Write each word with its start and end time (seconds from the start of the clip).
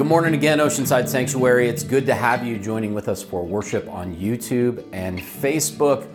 good 0.00 0.06
morning 0.06 0.32
again, 0.32 0.60
Oceanside 0.60 1.06
Sanctuary. 1.06 1.68
It's 1.68 1.82
good 1.84 2.06
to 2.06 2.14
have 2.14 2.42
you 2.42 2.56
joining 2.56 2.94
with 2.94 3.06
us 3.06 3.22
for 3.22 3.44
worship 3.44 3.86
on 3.86 4.16
YouTube 4.16 4.82
and 4.92 5.18
Facebook. 5.18 6.08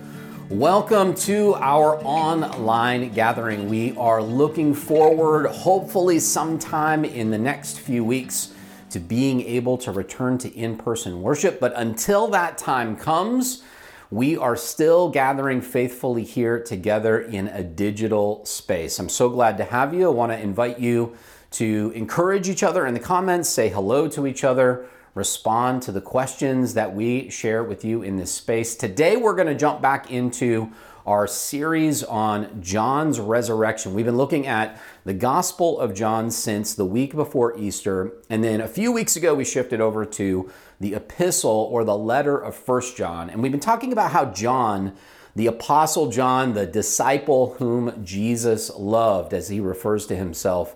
Welcome 0.50 1.14
to 1.18 1.54
our 1.60 2.04
online 2.04 3.12
gathering. 3.12 3.70
We 3.70 3.96
are 3.96 4.24
looking 4.24 4.74
forward, 4.74 5.46
hopefully, 5.52 6.18
sometime 6.18 7.06
in 7.06 7.30
the 7.30 7.38
next 7.38 7.80
few 7.80 8.04
weeks, 8.04 8.56
to 8.90 9.00
being 9.00 9.42
able 9.42 9.78
to 9.78 9.92
return 9.92 10.40
to 10.40 10.50
in 10.50 10.80
person 10.80 11.22
worship. 11.22 11.60
But 11.60 11.74
until 11.76 12.26
that 12.30 12.58
time 12.58 12.96
comes, 12.96 13.62
we 14.10 14.36
are 14.36 14.56
still 14.56 15.10
gathering 15.10 15.62
faithfully 15.62 16.24
here 16.24 16.60
together 16.60 17.22
in 17.22 17.50
a 17.50 17.64
digital 17.64 18.44
space. 18.46 18.98
I'm 18.98 19.10
so 19.10 19.30
glad 19.30 19.58
to 19.58 19.64
have 19.64 19.94
you. 19.94 20.08
I 20.08 20.12
want 20.12 20.32
to 20.32 20.40
invite 20.40 20.80
you 20.80 21.16
to 21.56 21.92
encourage 21.96 22.50
each 22.50 22.64
other 22.64 22.86
in 22.86 22.94
the 22.94 23.00
comments, 23.00 23.48
say 23.48 23.70
hello 23.70 24.10
to 24.10 24.28
each 24.28 24.44
other, 24.44 24.86
respond 25.14 25.82
to 25.82 25.92
the 25.94 26.02
questions 26.02 26.74
that 26.74 26.94
we 26.94 27.30
share 27.30 27.64
with 27.64 27.86
you 27.86 28.02
in 28.02 28.18
this 28.18 28.32
space. 28.32 28.76
Today, 28.76 29.16
we're 29.16 29.36
going 29.36 29.48
to 29.48 29.56
jump 29.56 29.82
back 29.82 30.12
into 30.12 30.70
our 31.06 31.28
series 31.28 32.04
on 32.04 32.62
John's 32.62 33.22
resurrection. 33.22 33.94
We've 33.94 34.06
been 34.06 34.18
looking 34.18 34.46
at 34.48 34.82
the 35.06 35.14
Gospel 35.14 35.80
of 35.80 35.94
John 35.94 36.30
since 36.30 36.74
the 36.74 36.84
week 36.84 37.16
before 37.16 37.58
Easter, 37.58 38.12
and 38.30 38.44
then 38.44 38.60
a 38.60 38.68
few 38.68 38.92
weeks 38.92 39.16
ago, 39.16 39.34
we 39.34 39.46
shifted 39.46 39.80
over 39.80 40.04
to 40.04 40.52
the 40.82 40.94
epistle 40.94 41.70
or 41.72 41.86
the 41.86 41.98
letter 41.98 42.38
of 42.38 42.54
First 42.54 42.98
John. 42.98 43.30
And 43.30 43.42
we've 43.42 43.52
been 43.52 43.62
talking 43.62 43.94
about 43.94 44.12
how 44.12 44.26
John, 44.26 44.94
the 45.38 45.48
Apostle 45.48 46.10
John, 46.10 46.54
the 46.54 46.66
disciple 46.66 47.54
whom 47.60 48.04
Jesus 48.04 48.70
loved, 48.76 49.34
as 49.34 49.48
he 49.48 49.62
refers 49.62 50.06
to 50.08 50.18
himself, 50.18 50.76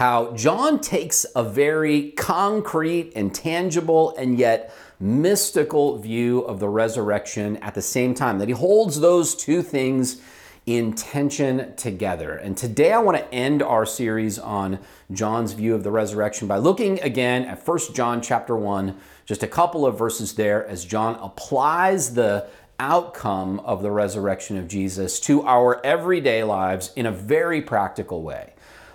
how 0.00 0.32
John 0.32 0.80
takes 0.80 1.26
a 1.36 1.44
very 1.44 2.12
concrete 2.12 3.12
and 3.14 3.34
tangible 3.34 4.16
and 4.16 4.38
yet 4.38 4.74
mystical 4.98 5.98
view 5.98 6.40
of 6.40 6.58
the 6.58 6.70
resurrection 6.70 7.58
at 7.58 7.74
the 7.74 7.82
same 7.82 8.14
time, 8.14 8.38
that 8.38 8.48
he 8.48 8.54
holds 8.54 9.00
those 9.00 9.34
two 9.34 9.60
things 9.60 10.22
in 10.64 10.94
tension 10.94 11.76
together. 11.76 12.34
And 12.34 12.56
today 12.56 12.94
I 12.94 12.98
want 12.98 13.18
to 13.18 13.30
end 13.34 13.62
our 13.62 13.84
series 13.84 14.38
on 14.38 14.78
John's 15.12 15.52
view 15.52 15.74
of 15.74 15.84
the 15.84 15.90
resurrection 15.90 16.48
by 16.48 16.56
looking 16.56 16.98
again 17.02 17.44
at 17.44 17.68
1 17.68 17.78
John 17.92 18.22
chapter 18.22 18.56
1, 18.56 18.98
just 19.26 19.42
a 19.42 19.46
couple 19.46 19.84
of 19.84 19.98
verses 19.98 20.32
there 20.32 20.66
as 20.66 20.86
John 20.86 21.16
applies 21.16 22.14
the 22.14 22.46
outcome 22.78 23.60
of 23.60 23.82
the 23.82 23.90
resurrection 23.90 24.56
of 24.56 24.66
Jesus 24.66 25.20
to 25.20 25.42
our 25.42 25.84
everyday 25.84 26.42
lives 26.42 26.90
in 26.96 27.04
a 27.04 27.12
very 27.12 27.60
practical 27.60 28.22
way. 28.22 28.54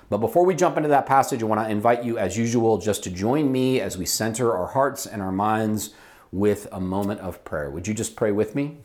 But 0.09 0.17
before 0.17 0.45
we 0.45 0.55
jump 0.55 0.77
into 0.77 0.89
that 0.89 1.05
passage, 1.05 1.41
I 1.41 1.45
want 1.45 1.61
to 1.61 1.69
invite 1.69 2.03
you, 2.03 2.17
as 2.17 2.37
usual, 2.37 2.77
just 2.77 3.03
to 3.05 3.09
join 3.09 3.51
me 3.51 3.81
as 3.81 3.97
we 3.97 4.05
center 4.05 4.55
our 4.55 4.67
hearts 4.67 5.05
and 5.05 5.21
our 5.21 5.31
minds 5.31 5.93
with 6.31 6.67
a 6.71 6.79
moment 6.79 7.21
of 7.21 7.43
prayer. 7.43 7.69
Would 7.69 7.87
you 7.87 7.93
just 7.93 8.15
pray 8.15 8.31
with 8.31 8.55
me? 8.55 8.77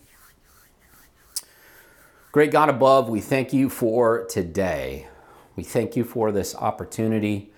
Great 2.32 2.52
God 2.52 2.68
above, 2.68 3.08
we 3.08 3.20
thank 3.20 3.52
you 3.52 3.68
for 3.68 4.24
today. 4.26 5.08
We 5.56 5.64
thank 5.64 5.96
you 5.96 6.04
for 6.04 6.30
this 6.30 6.54
opportunity 6.54 7.52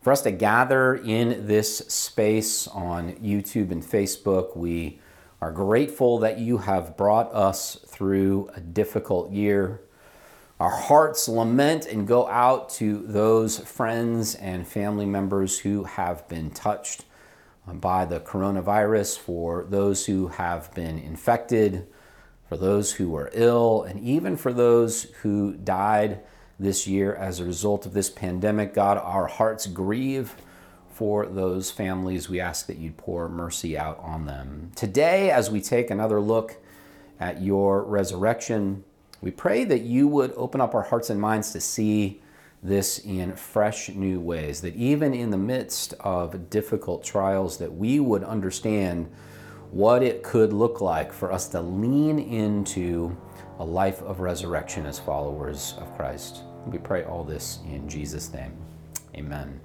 for 0.00 0.12
us 0.12 0.22
to 0.22 0.30
gather 0.30 0.94
in 0.94 1.46
this 1.46 1.78
space 1.78 2.68
on 2.68 3.14
YouTube 3.14 3.72
and 3.72 3.82
Facebook. 3.82 4.56
We 4.56 5.00
are 5.40 5.50
grateful 5.50 6.18
that 6.18 6.38
you 6.38 6.58
have 6.58 6.96
brought 6.96 7.34
us 7.34 7.78
through 7.86 8.50
a 8.54 8.60
difficult 8.60 9.30
year. 9.32 9.80
Our 10.60 10.70
hearts 10.70 11.28
lament 11.28 11.86
and 11.86 12.04
go 12.04 12.26
out 12.26 12.68
to 12.70 12.98
those 13.06 13.60
friends 13.60 14.34
and 14.34 14.66
family 14.66 15.06
members 15.06 15.60
who 15.60 15.84
have 15.84 16.26
been 16.28 16.50
touched 16.50 17.04
uh, 17.68 17.74
by 17.74 18.04
the 18.04 18.18
coronavirus, 18.18 19.18
for 19.18 19.64
those 19.68 20.06
who 20.06 20.26
have 20.26 20.74
been 20.74 20.98
infected, 20.98 21.86
for 22.48 22.56
those 22.56 22.94
who 22.94 23.14
are 23.14 23.30
ill, 23.34 23.84
and 23.84 24.00
even 24.00 24.36
for 24.36 24.52
those 24.52 25.04
who 25.22 25.52
died 25.52 26.22
this 26.58 26.88
year 26.88 27.14
as 27.14 27.38
a 27.38 27.44
result 27.44 27.86
of 27.86 27.92
this 27.92 28.10
pandemic. 28.10 28.74
God, 28.74 28.98
our 28.98 29.28
hearts 29.28 29.68
grieve 29.68 30.34
for 30.88 31.24
those 31.26 31.70
families. 31.70 32.28
We 32.28 32.40
ask 32.40 32.66
that 32.66 32.78
you'd 32.78 32.96
pour 32.96 33.28
mercy 33.28 33.78
out 33.78 34.00
on 34.00 34.26
them. 34.26 34.72
Today, 34.74 35.30
as 35.30 35.52
we 35.52 35.60
take 35.60 35.88
another 35.88 36.20
look 36.20 36.56
at 37.20 37.40
your 37.40 37.84
resurrection, 37.84 38.82
we 39.20 39.30
pray 39.30 39.64
that 39.64 39.82
you 39.82 40.06
would 40.08 40.32
open 40.36 40.60
up 40.60 40.74
our 40.74 40.82
hearts 40.82 41.10
and 41.10 41.20
minds 41.20 41.52
to 41.52 41.60
see 41.60 42.22
this 42.62 42.98
in 43.00 43.34
fresh 43.34 43.88
new 43.90 44.20
ways, 44.20 44.60
that 44.60 44.74
even 44.74 45.14
in 45.14 45.30
the 45.30 45.38
midst 45.38 45.94
of 46.00 46.50
difficult 46.50 47.04
trials, 47.04 47.56
that 47.58 47.72
we 47.72 48.00
would 48.00 48.24
understand 48.24 49.10
what 49.70 50.02
it 50.02 50.22
could 50.22 50.52
look 50.52 50.80
like 50.80 51.12
for 51.12 51.30
us 51.30 51.48
to 51.48 51.60
lean 51.60 52.18
into 52.18 53.16
a 53.58 53.64
life 53.64 54.02
of 54.02 54.20
resurrection 54.20 54.86
as 54.86 54.98
followers 54.98 55.74
of 55.78 55.94
Christ. 55.96 56.42
We 56.66 56.78
pray 56.78 57.04
all 57.04 57.24
this 57.24 57.58
in 57.66 57.88
Jesus' 57.88 58.32
name. 58.32 58.52
Amen. 59.14 59.60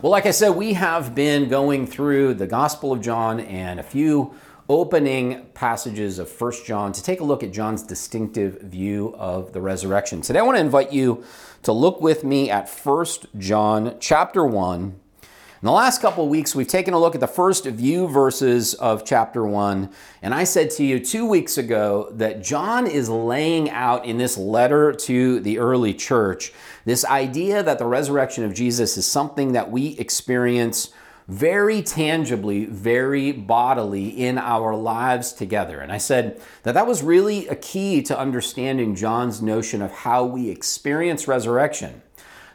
Well, 0.00 0.10
like 0.10 0.26
I 0.26 0.30
said, 0.30 0.50
we 0.50 0.72
have 0.72 1.14
been 1.14 1.48
going 1.48 1.86
through 1.86 2.34
the 2.34 2.46
Gospel 2.46 2.92
of 2.92 3.00
John 3.00 3.40
and 3.40 3.78
a 3.78 3.82
few 3.82 4.34
opening 4.72 5.44
passages 5.52 6.18
of 6.18 6.30
First 6.30 6.64
John 6.64 6.92
to 6.92 7.02
take 7.02 7.20
a 7.20 7.24
look 7.24 7.42
at 7.42 7.52
John's 7.52 7.82
distinctive 7.82 8.62
view 8.62 9.14
of 9.18 9.52
the 9.52 9.60
resurrection. 9.60 10.22
Today 10.22 10.38
I 10.38 10.42
want 10.42 10.56
to 10.56 10.62
invite 10.62 10.90
you 10.90 11.24
to 11.64 11.72
look 11.72 12.00
with 12.00 12.24
me 12.24 12.50
at 12.50 12.70
First 12.70 13.26
John 13.36 13.96
chapter 14.00 14.46
1. 14.46 14.80
In 14.80 15.66
the 15.66 15.72
last 15.72 16.00
couple 16.00 16.24
of 16.24 16.30
weeks, 16.30 16.54
we've 16.54 16.66
taken 16.66 16.94
a 16.94 16.98
look 16.98 17.14
at 17.14 17.20
the 17.20 17.26
first 17.26 17.66
few 17.68 18.08
verses 18.08 18.72
of 18.72 19.04
chapter 19.04 19.44
1. 19.44 19.90
And 20.22 20.34
I 20.34 20.44
said 20.44 20.70
to 20.70 20.84
you 20.84 20.98
two 20.98 21.26
weeks 21.26 21.58
ago 21.58 22.08
that 22.12 22.42
John 22.42 22.86
is 22.86 23.10
laying 23.10 23.68
out 23.68 24.06
in 24.06 24.16
this 24.16 24.38
letter 24.38 24.92
to 24.92 25.38
the 25.40 25.58
early 25.58 25.92
church 25.92 26.50
this 26.86 27.04
idea 27.04 27.62
that 27.62 27.78
the 27.78 27.84
resurrection 27.84 28.42
of 28.44 28.54
Jesus 28.54 28.96
is 28.96 29.06
something 29.06 29.52
that 29.52 29.70
we 29.70 29.98
experience 29.98 30.92
very 31.28 31.82
tangibly, 31.82 32.64
very 32.64 33.32
bodily 33.32 34.08
in 34.08 34.38
our 34.38 34.74
lives 34.74 35.32
together. 35.32 35.80
And 35.80 35.92
I 35.92 35.98
said 35.98 36.40
that 36.64 36.74
that 36.74 36.86
was 36.86 37.02
really 37.02 37.46
a 37.48 37.54
key 37.54 38.02
to 38.02 38.18
understanding 38.18 38.94
John's 38.94 39.40
notion 39.40 39.82
of 39.82 39.92
how 39.92 40.24
we 40.24 40.50
experience 40.50 41.28
resurrection, 41.28 42.02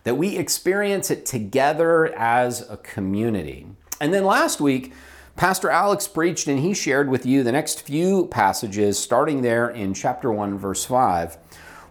that 0.03 0.15
we 0.15 0.37
experience 0.37 1.09
it 1.09 1.25
together 1.25 2.13
as 2.15 2.69
a 2.69 2.77
community. 2.77 3.67
And 4.01 4.13
then 4.13 4.25
last 4.25 4.59
week, 4.59 4.93
Pastor 5.37 5.69
Alex 5.69 6.07
preached 6.07 6.47
and 6.47 6.59
he 6.59 6.73
shared 6.73 7.09
with 7.09 7.25
you 7.25 7.43
the 7.43 7.51
next 7.51 7.83
few 7.83 8.25
passages, 8.25 8.97
starting 8.97 9.43
there 9.43 9.69
in 9.69 9.93
chapter 9.93 10.31
1, 10.31 10.57
verse 10.57 10.83
5, 10.83 11.37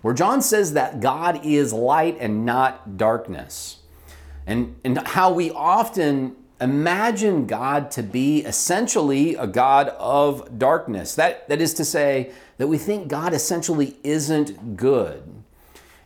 where 0.03 0.15
John 0.15 0.43
says 0.43 0.73
that 0.75 1.01
God 1.01 1.45
is 1.45 1.73
light 1.73 2.17
and 2.21 2.45
not 2.45 2.97
darkness. 2.97 3.79
And, 4.49 4.77
and 4.85 4.99
how 4.99 5.33
we 5.33 5.51
often 5.51 6.37
imagine 6.61 7.47
God 7.47 7.91
to 7.93 8.03
be 8.03 8.41
essentially 8.41 9.35
a 9.35 9.47
God 9.47 9.89
of 9.99 10.59
darkness. 10.59 11.15
That, 11.15 11.49
that 11.49 11.61
is 11.61 11.75
to 11.75 11.85
say, 11.85 12.33
that 12.59 12.69
we 12.69 12.79
think 12.79 13.09
God 13.09 13.35
essentially 13.35 13.97
isn't 14.03 14.77
good. 14.77 15.23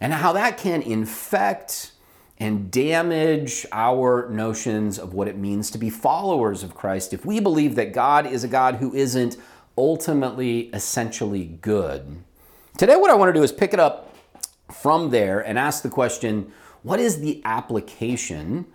And 0.00 0.12
how 0.12 0.32
that 0.32 0.58
can 0.58 0.82
infect 0.82 1.92
and 2.38 2.70
damage 2.70 3.66
our 3.70 4.28
notions 4.30 4.98
of 4.98 5.12
what 5.12 5.28
it 5.28 5.36
means 5.36 5.70
to 5.70 5.78
be 5.78 5.90
followers 5.90 6.62
of 6.62 6.74
Christ 6.74 7.12
if 7.12 7.26
we 7.26 7.38
believe 7.38 7.74
that 7.74 7.92
God 7.92 8.26
is 8.26 8.42
a 8.42 8.48
God 8.48 8.76
who 8.76 8.94
isn't 8.94 9.36
ultimately 9.76 10.70
essentially 10.72 11.44
good. 11.44 12.22
Today, 12.78 12.96
what 12.96 13.10
I 13.10 13.14
want 13.14 13.28
to 13.28 13.38
do 13.38 13.42
is 13.42 13.52
pick 13.52 13.74
it 13.74 13.80
up 13.80 14.14
from 14.72 15.10
there 15.10 15.40
and 15.40 15.58
ask 15.58 15.82
the 15.82 15.90
question 15.90 16.52
what 16.82 16.98
is 16.98 17.20
the 17.20 17.42
application? 17.44 18.66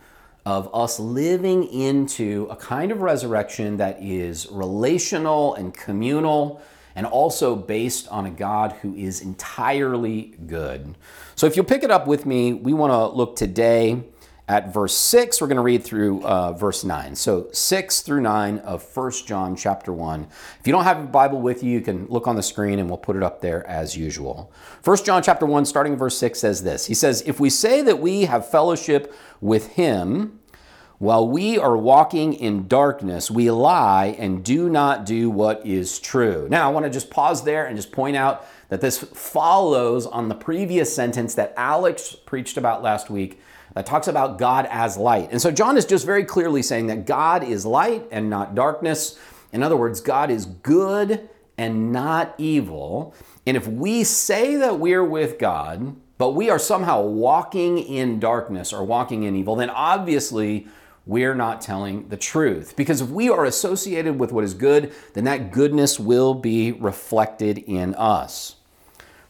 Of 0.46 0.70
us 0.74 1.00
living 1.00 1.64
into 1.66 2.48
a 2.52 2.56
kind 2.56 2.92
of 2.92 3.02
resurrection 3.02 3.78
that 3.78 4.02
is 4.02 4.48
relational 4.52 5.56
and 5.56 5.74
communal 5.74 6.62
and 6.96 7.06
also 7.06 7.56
based 7.56 8.08
on 8.10 8.26
a 8.26 8.32
God 8.32 8.72
who 8.74 8.96
is 8.96 9.22
entirely 9.22 10.36
good. 10.46 10.96
So, 11.36 11.46
if 11.48 11.56
you'll 11.56 11.66
pick 11.66 11.84
it 11.84 11.92
up 11.92 12.08
with 12.08 12.26
me, 12.26 12.54
we 12.54 12.74
want 12.74 12.92
to 12.92 13.08
look 13.08 13.36
today 13.36 14.04
at 14.48 14.72
verse 14.72 14.96
6. 14.96 15.42
We're 15.42 15.48
going 15.48 15.58
to 15.58 15.64
read 15.64 15.84
through 15.84 16.24
uh, 16.24 16.54
verse 16.54 16.84
9. 16.84 17.16
So 17.16 17.48
6 17.52 18.02
through 18.02 18.22
9 18.22 18.60
of 18.60 18.84
First 18.84 19.28
John 19.28 19.56
chapter 19.56 19.92
1. 19.92 20.28
If 20.60 20.68
you 20.68 20.74
don't 20.74 20.84
have 20.84 21.00
a 21.00 21.08
Bible 21.08 21.42
with 21.42 21.64
you, 21.64 21.72
you 21.72 21.82
can 21.82 22.06
look 22.08 22.28
on 22.28 22.36
the 22.36 22.44
screen 22.44 22.80
and 22.80 22.88
we'll 22.88 22.98
put 22.98 23.16
it 23.16 23.24
up 23.24 23.42
there 23.42 23.66
as 23.68 23.98
usual. 23.98 24.52
First 24.82 25.06
John 25.06 25.24
chapter 25.24 25.46
1, 25.46 25.66
starting 25.66 25.96
verse 25.96 26.18
6, 26.18 26.40
says 26.40 26.64
this. 26.64 26.86
He 26.86 26.94
says, 26.94 27.24
If 27.26 27.40
we 27.40 27.50
say 27.50 27.82
that 27.82 28.00
we 28.00 28.24
have 28.24 28.50
fellowship 28.50 29.14
with 29.42 29.74
him 29.74 30.40
while 30.98 31.28
we 31.28 31.58
are 31.58 31.76
walking 31.76 32.34
in 32.34 32.68
darkness, 32.68 33.30
we 33.30 33.52
lie 33.52 34.16
and 34.18 34.44
do 34.44 34.70
not 34.70 35.06
do 35.06 35.30
what 35.30 35.66
is 35.66 36.00
true. 36.00 36.48
Now, 36.50 36.70
I 36.70 36.72
want 36.72 36.86
to 36.86 36.90
just 36.90 37.10
pause 37.10 37.44
there 37.44 37.66
and 37.66 37.76
just 37.76 37.92
point 37.92 38.16
out 38.16 38.46
that 38.70 38.80
this 38.80 39.00
follows 39.00 40.06
on 40.06 40.30
the 40.30 40.36
previous 40.36 40.96
sentence 40.96 41.36
that 41.36 41.54
Alex 41.58 42.16
preached 42.16 42.58
about 42.58 42.82
last 42.82 43.10
week 43.10 43.42
that 43.76 43.86
talks 43.86 44.08
about 44.08 44.40
God 44.40 44.68
as 44.72 44.98
light. 44.98 45.30
And 45.32 45.42
so 45.42 45.52
John 45.52 45.78
is 45.78 45.86
just 45.86 46.06
very 46.06 46.24
clearly 46.24 46.64
saying 46.64 46.88
that 46.88 47.06
God 47.06 47.44
is 47.44 47.66
light 47.66 48.08
and 48.10 48.30
not 48.30 48.56
darkness. 48.56 49.20
In 49.52 49.62
other 49.62 49.78
words, 49.78 50.02
God 50.02 50.32
is 50.32 50.46
good 50.46 51.30
and 51.58 51.92
not 51.92 52.34
evil. 52.38 53.14
And 53.46 53.56
if 53.56 53.68
we 53.68 54.04
say 54.04 54.56
that 54.56 54.80
we're 54.80 55.04
with 55.04 55.38
God, 55.38 55.96
but 56.18 56.32
we 56.32 56.50
are 56.50 56.58
somehow 56.58 57.02
walking 57.02 57.78
in 57.78 58.20
darkness 58.20 58.72
or 58.72 58.84
walking 58.84 59.24
in 59.24 59.36
evil, 59.36 59.56
then 59.56 59.70
obviously 59.70 60.68
we're 61.06 61.36
not 61.36 61.62
telling 61.62 62.08
the 62.08 62.18
truth. 62.18 62.76
Because 62.76 63.02
if 63.02 63.10
we 63.10 63.30
are 63.30 63.46
associated 63.46 64.18
with 64.18 64.32
what 64.32 64.44
is 64.44 64.54
good, 64.54 64.94
then 65.14 65.26
that 65.26 65.52
goodness 65.52 66.00
will 66.00 66.34
be 66.34 66.72
reflected 66.72 67.58
in 67.58 67.94
us. 67.96 68.56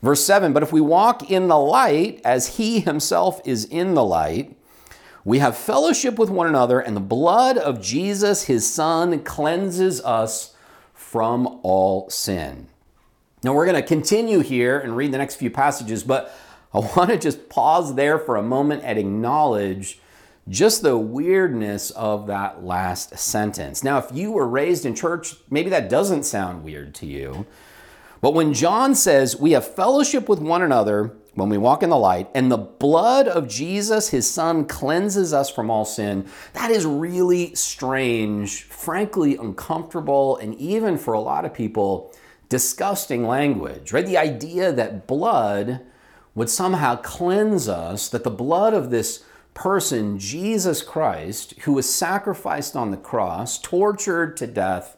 Verse 0.01 0.23
7 0.23 0.53
But 0.53 0.63
if 0.63 0.71
we 0.71 0.81
walk 0.81 1.29
in 1.29 1.47
the 1.47 1.57
light 1.57 2.21
as 2.23 2.57
he 2.57 2.79
himself 2.79 3.41
is 3.45 3.65
in 3.65 3.93
the 3.93 4.03
light, 4.03 4.57
we 5.23 5.39
have 5.39 5.57
fellowship 5.57 6.19
with 6.19 6.29
one 6.29 6.47
another, 6.47 6.79
and 6.79 6.95
the 6.95 7.01
blood 7.01 7.57
of 7.57 7.81
Jesus, 7.81 8.43
his 8.43 8.71
son, 8.71 9.23
cleanses 9.23 9.99
us 10.01 10.55
from 10.93 11.59
all 11.63 12.09
sin. 12.09 12.67
Now, 13.43 13.53
we're 13.53 13.65
going 13.65 13.81
to 13.81 13.87
continue 13.87 14.39
here 14.39 14.79
and 14.79 14.95
read 14.95 15.11
the 15.11 15.17
next 15.17 15.35
few 15.35 15.49
passages, 15.49 16.03
but 16.03 16.35
I 16.73 16.79
want 16.79 17.09
to 17.09 17.17
just 17.17 17.49
pause 17.49 17.95
there 17.95 18.19
for 18.19 18.35
a 18.35 18.43
moment 18.43 18.83
and 18.83 18.99
acknowledge 18.99 19.99
just 20.47 20.83
the 20.83 20.97
weirdness 20.97 21.89
of 21.91 22.27
that 22.27 22.63
last 22.63 23.17
sentence. 23.17 23.83
Now, 23.83 23.97
if 23.97 24.07
you 24.13 24.31
were 24.31 24.47
raised 24.47 24.85
in 24.85 24.93
church, 24.93 25.35
maybe 25.49 25.69
that 25.71 25.89
doesn't 25.89 26.23
sound 26.23 26.63
weird 26.63 26.93
to 26.95 27.05
you. 27.05 27.47
But 28.25 28.33
when 28.33 28.55
John 28.55 28.95
says 28.95 29.39
we 29.39 29.51
have 29.51 29.75
fellowship 29.75 30.27
with 30.27 30.39
one 30.39 30.63
another 30.63 31.15
when 31.35 31.47
we 31.47 31.59
walk 31.59 31.83
in 31.83 31.91
the 31.91 31.95
light, 31.95 32.27
and 32.33 32.51
the 32.51 32.57
blood 32.57 33.27
of 33.27 33.47
Jesus, 33.47 34.09
his 34.09 34.27
son, 34.27 34.65
cleanses 34.65 35.31
us 35.31 35.47
from 35.47 35.69
all 35.69 35.85
sin, 35.85 36.25
that 36.53 36.71
is 36.71 36.87
really 36.87 37.53
strange, 37.53 38.63
frankly 38.63 39.37
uncomfortable, 39.37 40.37
and 40.37 40.55
even 40.55 40.97
for 40.97 41.13
a 41.13 41.19
lot 41.19 41.45
of 41.45 41.53
people, 41.53 42.11
disgusting 42.49 43.27
language, 43.27 43.93
right? 43.93 44.07
The 44.07 44.17
idea 44.17 44.71
that 44.71 45.05
blood 45.05 45.81
would 46.33 46.49
somehow 46.49 46.95
cleanse 46.95 47.69
us, 47.69 48.09
that 48.09 48.23
the 48.23 48.31
blood 48.31 48.73
of 48.73 48.89
this 48.89 49.23
person, 49.53 50.17
Jesus 50.17 50.81
Christ, 50.81 51.53
who 51.59 51.73
was 51.73 51.93
sacrificed 51.93 52.75
on 52.75 52.89
the 52.89 52.97
cross, 52.97 53.59
tortured 53.59 54.35
to 54.37 54.47
death, 54.47 54.94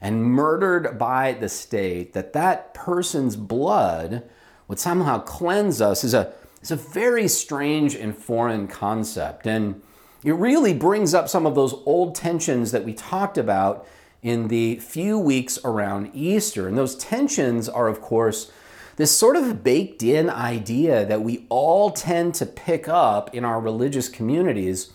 and 0.00 0.24
murdered 0.24 0.98
by 0.98 1.32
the 1.32 1.48
state, 1.48 2.12
that 2.12 2.32
that 2.32 2.74
person's 2.74 3.36
blood 3.36 4.22
would 4.68 4.78
somehow 4.78 5.18
cleanse 5.20 5.80
us 5.80 6.04
is 6.04 6.14
a, 6.14 6.32
is 6.62 6.70
a 6.70 6.76
very 6.76 7.28
strange 7.28 7.94
and 7.94 8.16
foreign 8.16 8.68
concept. 8.68 9.46
And 9.46 9.82
it 10.24 10.34
really 10.34 10.74
brings 10.74 11.14
up 11.14 11.28
some 11.28 11.46
of 11.46 11.54
those 11.54 11.74
old 11.86 12.14
tensions 12.14 12.72
that 12.72 12.84
we 12.84 12.92
talked 12.92 13.38
about 13.38 13.86
in 14.22 14.48
the 14.48 14.76
few 14.76 15.18
weeks 15.18 15.58
around 15.64 16.10
Easter. 16.12 16.66
And 16.66 16.76
those 16.76 16.96
tensions 16.96 17.68
are, 17.68 17.86
of 17.86 18.00
course, 18.00 18.50
this 18.96 19.16
sort 19.16 19.36
of 19.36 19.62
baked 19.62 20.02
in 20.02 20.28
idea 20.28 21.04
that 21.06 21.22
we 21.22 21.46
all 21.48 21.90
tend 21.90 22.34
to 22.36 22.46
pick 22.46 22.88
up 22.88 23.34
in 23.34 23.44
our 23.44 23.60
religious 23.60 24.08
communities 24.08 24.90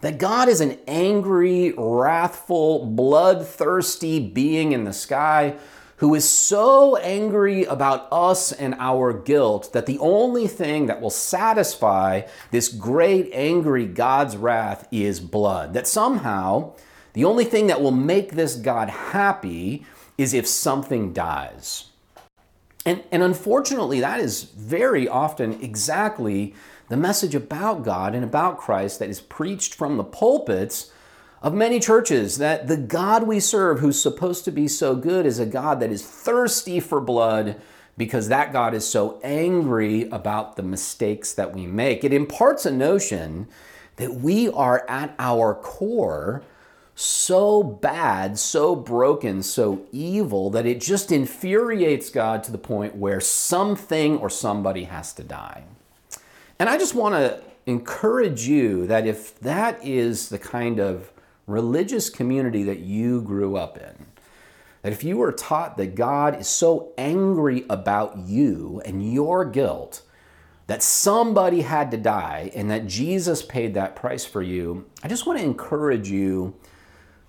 that 0.00 0.18
God 0.18 0.48
is 0.48 0.60
an 0.60 0.78
angry, 0.86 1.72
wrathful, 1.76 2.86
bloodthirsty 2.86 4.20
being 4.20 4.72
in 4.72 4.84
the 4.84 4.92
sky 4.92 5.56
who 5.98 6.14
is 6.14 6.28
so 6.28 6.96
angry 6.96 7.64
about 7.64 8.06
us 8.12 8.52
and 8.52 8.74
our 8.78 9.12
guilt 9.12 9.72
that 9.72 9.86
the 9.86 9.98
only 9.98 10.46
thing 10.46 10.86
that 10.86 11.00
will 11.00 11.10
satisfy 11.10 12.22
this 12.52 12.68
great, 12.68 13.28
angry 13.32 13.84
God's 13.84 14.36
wrath 14.36 14.86
is 14.92 15.18
blood. 15.18 15.74
That 15.74 15.88
somehow 15.88 16.74
the 17.14 17.24
only 17.24 17.44
thing 17.44 17.66
that 17.66 17.80
will 17.80 17.90
make 17.90 18.32
this 18.32 18.54
God 18.54 18.88
happy 18.88 19.84
is 20.16 20.34
if 20.34 20.46
something 20.46 21.12
dies. 21.12 21.86
And, 22.86 23.02
and 23.10 23.22
unfortunately, 23.22 23.98
that 24.00 24.20
is 24.20 24.44
very 24.44 25.08
often 25.08 25.60
exactly 25.60 26.54
the 26.88 26.96
message 26.96 27.34
about 27.34 27.82
God 27.82 28.14
and 28.14 28.24
about 28.24 28.58
Christ 28.58 28.98
that 28.98 29.10
is 29.10 29.20
preached 29.20 29.74
from 29.74 29.96
the 29.96 30.04
pulpits 30.04 30.90
of 31.42 31.54
many 31.54 31.78
churches 31.78 32.38
that 32.38 32.66
the 32.66 32.76
God 32.76 33.24
we 33.24 33.40
serve, 33.40 33.80
who's 33.80 34.00
supposed 34.00 34.44
to 34.44 34.50
be 34.50 34.66
so 34.66 34.96
good, 34.96 35.26
is 35.26 35.38
a 35.38 35.46
God 35.46 35.80
that 35.80 35.92
is 35.92 36.04
thirsty 36.04 36.80
for 36.80 37.00
blood 37.00 37.60
because 37.96 38.28
that 38.28 38.52
God 38.52 38.74
is 38.74 38.88
so 38.88 39.20
angry 39.22 40.08
about 40.10 40.56
the 40.56 40.62
mistakes 40.62 41.32
that 41.34 41.54
we 41.54 41.66
make. 41.66 42.04
It 42.04 42.12
imparts 42.12 42.64
a 42.64 42.70
notion 42.70 43.48
that 43.96 44.14
we 44.14 44.48
are 44.48 44.84
at 44.88 45.14
our 45.18 45.54
core 45.54 46.42
so 46.94 47.62
bad, 47.62 48.38
so 48.38 48.74
broken, 48.74 49.42
so 49.42 49.84
evil 49.92 50.50
that 50.50 50.66
it 50.66 50.80
just 50.80 51.12
infuriates 51.12 52.10
God 52.10 52.42
to 52.44 52.52
the 52.52 52.58
point 52.58 52.96
where 52.96 53.20
something 53.20 54.18
or 54.18 54.30
somebody 54.30 54.84
has 54.84 55.12
to 55.14 55.22
die. 55.22 55.64
And 56.58 56.68
I 56.68 56.76
just 56.76 56.94
want 56.94 57.14
to 57.14 57.40
encourage 57.66 58.46
you 58.48 58.86
that 58.86 59.06
if 59.06 59.38
that 59.40 59.84
is 59.84 60.28
the 60.28 60.38
kind 60.38 60.80
of 60.80 61.12
religious 61.46 62.10
community 62.10 62.64
that 62.64 62.80
you 62.80 63.22
grew 63.22 63.56
up 63.56 63.78
in, 63.78 64.06
that 64.82 64.92
if 64.92 65.04
you 65.04 65.16
were 65.16 65.32
taught 65.32 65.76
that 65.76 65.94
God 65.94 66.40
is 66.40 66.48
so 66.48 66.92
angry 66.98 67.64
about 67.70 68.18
you 68.18 68.82
and 68.84 69.12
your 69.12 69.44
guilt, 69.44 70.02
that 70.66 70.82
somebody 70.82 71.62
had 71.62 71.90
to 71.90 71.96
die 71.96 72.50
and 72.54 72.70
that 72.70 72.86
Jesus 72.86 73.42
paid 73.42 73.74
that 73.74 73.96
price 73.96 74.24
for 74.24 74.42
you, 74.42 74.86
I 75.02 75.08
just 75.08 75.26
want 75.26 75.38
to 75.38 75.44
encourage 75.44 76.10
you 76.10 76.54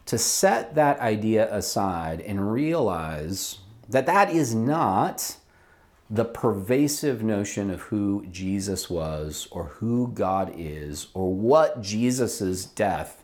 to 0.08 0.18
set 0.18 0.76
that 0.76 1.00
idea 1.00 1.54
aside 1.54 2.22
and 2.22 2.52
realize 2.52 3.60
that 3.88 4.06
that 4.08 4.31
is 4.31 4.54
not 4.56 5.38
the 6.10 6.26
pervasive 6.26 7.22
notion 7.22 7.70
of 7.70 7.82
who 7.82 8.26
Jesus 8.32 8.90
was 8.90 9.48
or 9.52 9.66
who 9.66 10.08
God 10.14 10.52
is 10.56 11.08
or 11.14 11.34
what 11.34 11.82
Jesus' 11.82 12.66
death 12.66 13.24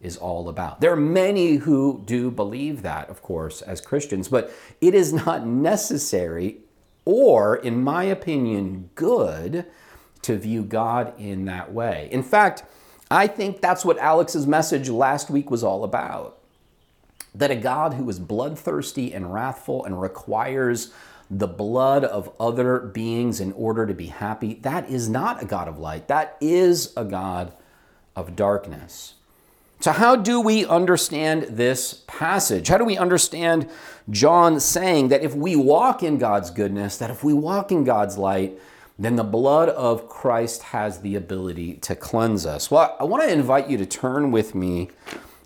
is 0.00 0.16
all 0.16 0.48
about. 0.48 0.80
There 0.80 0.92
are 0.92 0.96
many 0.96 1.56
who 1.56 2.02
do 2.06 2.30
believe 2.30 2.82
that, 2.82 3.08
of 3.10 3.22
course, 3.22 3.60
as 3.62 3.80
Christians, 3.80 4.28
but 4.28 4.50
it 4.80 4.94
is 4.94 5.12
not 5.12 5.46
necessary 5.46 6.58
or, 7.04 7.56
in 7.56 7.82
my 7.82 8.04
opinion, 8.04 8.90
good 8.94 9.66
to 10.22 10.38
view 10.38 10.62
God 10.62 11.12
in 11.18 11.44
that 11.44 11.72
way. 11.72 12.08
In 12.10 12.22
fact, 12.22 12.64
I 13.10 13.26
think 13.26 13.60
that's 13.60 13.84
what 13.84 13.98
Alex's 13.98 14.46
message 14.46 14.88
last 14.88 15.28
week 15.28 15.50
was 15.50 15.62
all 15.62 15.84
about. 15.84 16.38
That 17.34 17.50
a 17.50 17.56
God 17.56 17.94
who 17.94 18.08
is 18.08 18.18
bloodthirsty 18.18 19.12
and 19.12 19.32
wrathful 19.32 19.84
and 19.84 20.00
requires 20.00 20.92
the 21.30 21.48
blood 21.48 22.04
of 22.04 22.30
other 22.38 22.78
beings 22.78 23.40
in 23.40 23.52
order 23.52 23.86
to 23.86 23.94
be 23.94 24.06
happy, 24.06 24.54
that 24.62 24.88
is 24.90 25.08
not 25.08 25.42
a 25.42 25.46
God 25.46 25.66
of 25.66 25.78
light. 25.78 26.08
That 26.08 26.36
is 26.42 26.92
a 26.94 27.04
God 27.04 27.54
of 28.14 28.36
darkness. 28.36 29.14
So, 29.80 29.92
how 29.92 30.14
do 30.14 30.40
we 30.40 30.64
understand 30.66 31.44
this 31.44 32.04
passage? 32.06 32.68
How 32.68 32.78
do 32.78 32.84
we 32.84 32.96
understand 32.96 33.68
John 34.10 34.60
saying 34.60 35.08
that 35.08 35.22
if 35.22 35.34
we 35.34 35.56
walk 35.56 36.02
in 36.02 36.18
God's 36.18 36.50
goodness, 36.50 36.98
that 36.98 37.10
if 37.10 37.24
we 37.24 37.32
walk 37.32 37.72
in 37.72 37.82
God's 37.82 38.16
light, 38.16 38.60
then 38.98 39.16
the 39.16 39.24
blood 39.24 39.70
of 39.70 40.08
Christ 40.08 40.62
has 40.64 41.00
the 41.00 41.16
ability 41.16 41.74
to 41.78 41.96
cleanse 41.96 42.46
us. 42.46 42.70
Well, 42.70 42.96
I 43.00 43.04
want 43.04 43.24
to 43.24 43.32
invite 43.32 43.68
you 43.68 43.76
to 43.78 43.86
turn 43.86 44.30
with 44.30 44.54
me 44.54 44.90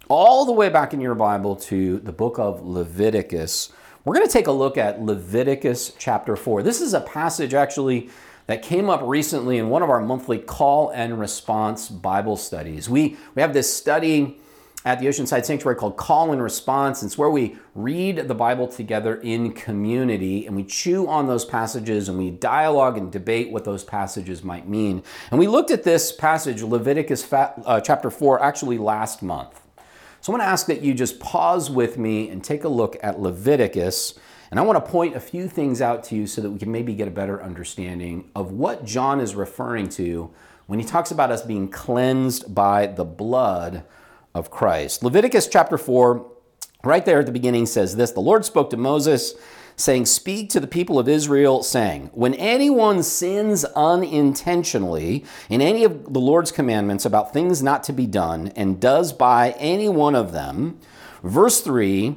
all 0.08 0.44
the 0.44 0.52
way 0.52 0.68
back 0.68 0.94
in 0.94 1.00
your 1.00 1.14
Bible 1.14 1.56
to 1.56 1.98
the 1.98 2.12
book 2.12 2.38
of 2.38 2.64
Leviticus. 2.64 3.72
We're 4.04 4.14
going 4.14 4.26
to 4.26 4.32
take 4.32 4.46
a 4.46 4.52
look 4.52 4.78
at 4.78 5.02
Leviticus 5.02 5.92
chapter 5.98 6.36
4. 6.36 6.62
This 6.62 6.80
is 6.80 6.94
a 6.94 7.00
passage 7.00 7.54
actually 7.54 8.10
that 8.46 8.62
came 8.62 8.88
up 8.88 9.00
recently 9.02 9.58
in 9.58 9.68
one 9.68 9.82
of 9.82 9.90
our 9.90 10.00
monthly 10.00 10.38
call 10.38 10.90
and 10.90 11.18
response 11.18 11.88
Bible 11.88 12.36
studies. 12.36 12.88
We, 12.88 13.16
we 13.34 13.42
have 13.42 13.52
this 13.52 13.74
study 13.74 14.38
at 14.84 15.00
the 15.00 15.06
Oceanside 15.06 15.44
Sanctuary 15.44 15.74
called 15.74 15.96
Call 15.96 16.30
and 16.30 16.40
Response. 16.40 17.02
It's 17.02 17.18
where 17.18 17.30
we 17.30 17.56
read 17.74 18.28
the 18.28 18.34
Bible 18.36 18.68
together 18.68 19.16
in 19.16 19.50
community 19.52 20.46
and 20.46 20.54
we 20.54 20.62
chew 20.62 21.08
on 21.08 21.26
those 21.26 21.44
passages 21.44 22.08
and 22.08 22.16
we 22.16 22.30
dialogue 22.30 22.96
and 22.96 23.10
debate 23.10 23.50
what 23.50 23.64
those 23.64 23.82
passages 23.82 24.44
might 24.44 24.68
mean. 24.68 25.02
And 25.32 25.40
we 25.40 25.48
looked 25.48 25.72
at 25.72 25.82
this 25.82 26.12
passage, 26.12 26.62
Leviticus 26.62 27.32
uh, 27.32 27.80
chapter 27.80 28.10
4, 28.10 28.40
actually 28.40 28.78
last 28.78 29.20
month. 29.24 29.65
So 30.26 30.32
I'm 30.32 30.40
going 30.40 30.48
to 30.48 30.50
ask 30.50 30.66
that 30.66 30.82
you 30.82 30.92
just 30.92 31.20
pause 31.20 31.70
with 31.70 31.98
me 31.98 32.30
and 32.30 32.42
take 32.42 32.64
a 32.64 32.68
look 32.68 32.96
at 33.00 33.20
Leviticus. 33.20 34.18
And 34.50 34.58
I 34.58 34.64
want 34.64 34.84
to 34.84 34.90
point 34.90 35.14
a 35.14 35.20
few 35.20 35.46
things 35.46 35.80
out 35.80 36.02
to 36.06 36.16
you 36.16 36.26
so 36.26 36.40
that 36.40 36.50
we 36.50 36.58
can 36.58 36.72
maybe 36.72 36.94
get 36.96 37.06
a 37.06 37.12
better 37.12 37.40
understanding 37.40 38.28
of 38.34 38.50
what 38.50 38.84
John 38.84 39.20
is 39.20 39.36
referring 39.36 39.88
to 39.90 40.34
when 40.66 40.80
he 40.80 40.84
talks 40.84 41.12
about 41.12 41.30
us 41.30 41.42
being 41.42 41.68
cleansed 41.68 42.52
by 42.52 42.88
the 42.88 43.04
blood 43.04 43.84
of 44.34 44.50
Christ. 44.50 45.04
Leviticus 45.04 45.46
chapter 45.46 45.78
4, 45.78 46.28
right 46.86 47.04
there 47.04 47.20
at 47.20 47.26
the 47.26 47.32
beginning, 47.32 47.66
says 47.66 47.96
this 47.96 48.12
The 48.12 48.20
Lord 48.20 48.44
spoke 48.44 48.70
to 48.70 48.76
Moses, 48.76 49.34
saying, 49.76 50.06
Speak 50.06 50.48
to 50.50 50.60
the 50.60 50.66
people 50.66 50.98
of 50.98 51.08
Israel, 51.08 51.62
saying, 51.62 52.10
When 52.14 52.34
anyone 52.34 53.02
sins 53.02 53.64
unintentionally 53.64 55.24
in 55.48 55.60
any 55.60 55.84
of 55.84 56.12
the 56.12 56.20
Lord's 56.20 56.52
commandments 56.52 57.04
about 57.04 57.32
things 57.32 57.62
not 57.62 57.82
to 57.84 57.92
be 57.92 58.06
done, 58.06 58.52
and 58.56 58.80
does 58.80 59.12
by 59.12 59.50
any 59.58 59.88
one 59.88 60.14
of 60.14 60.32
them, 60.32 60.78
verse 61.22 61.60
3, 61.60 62.16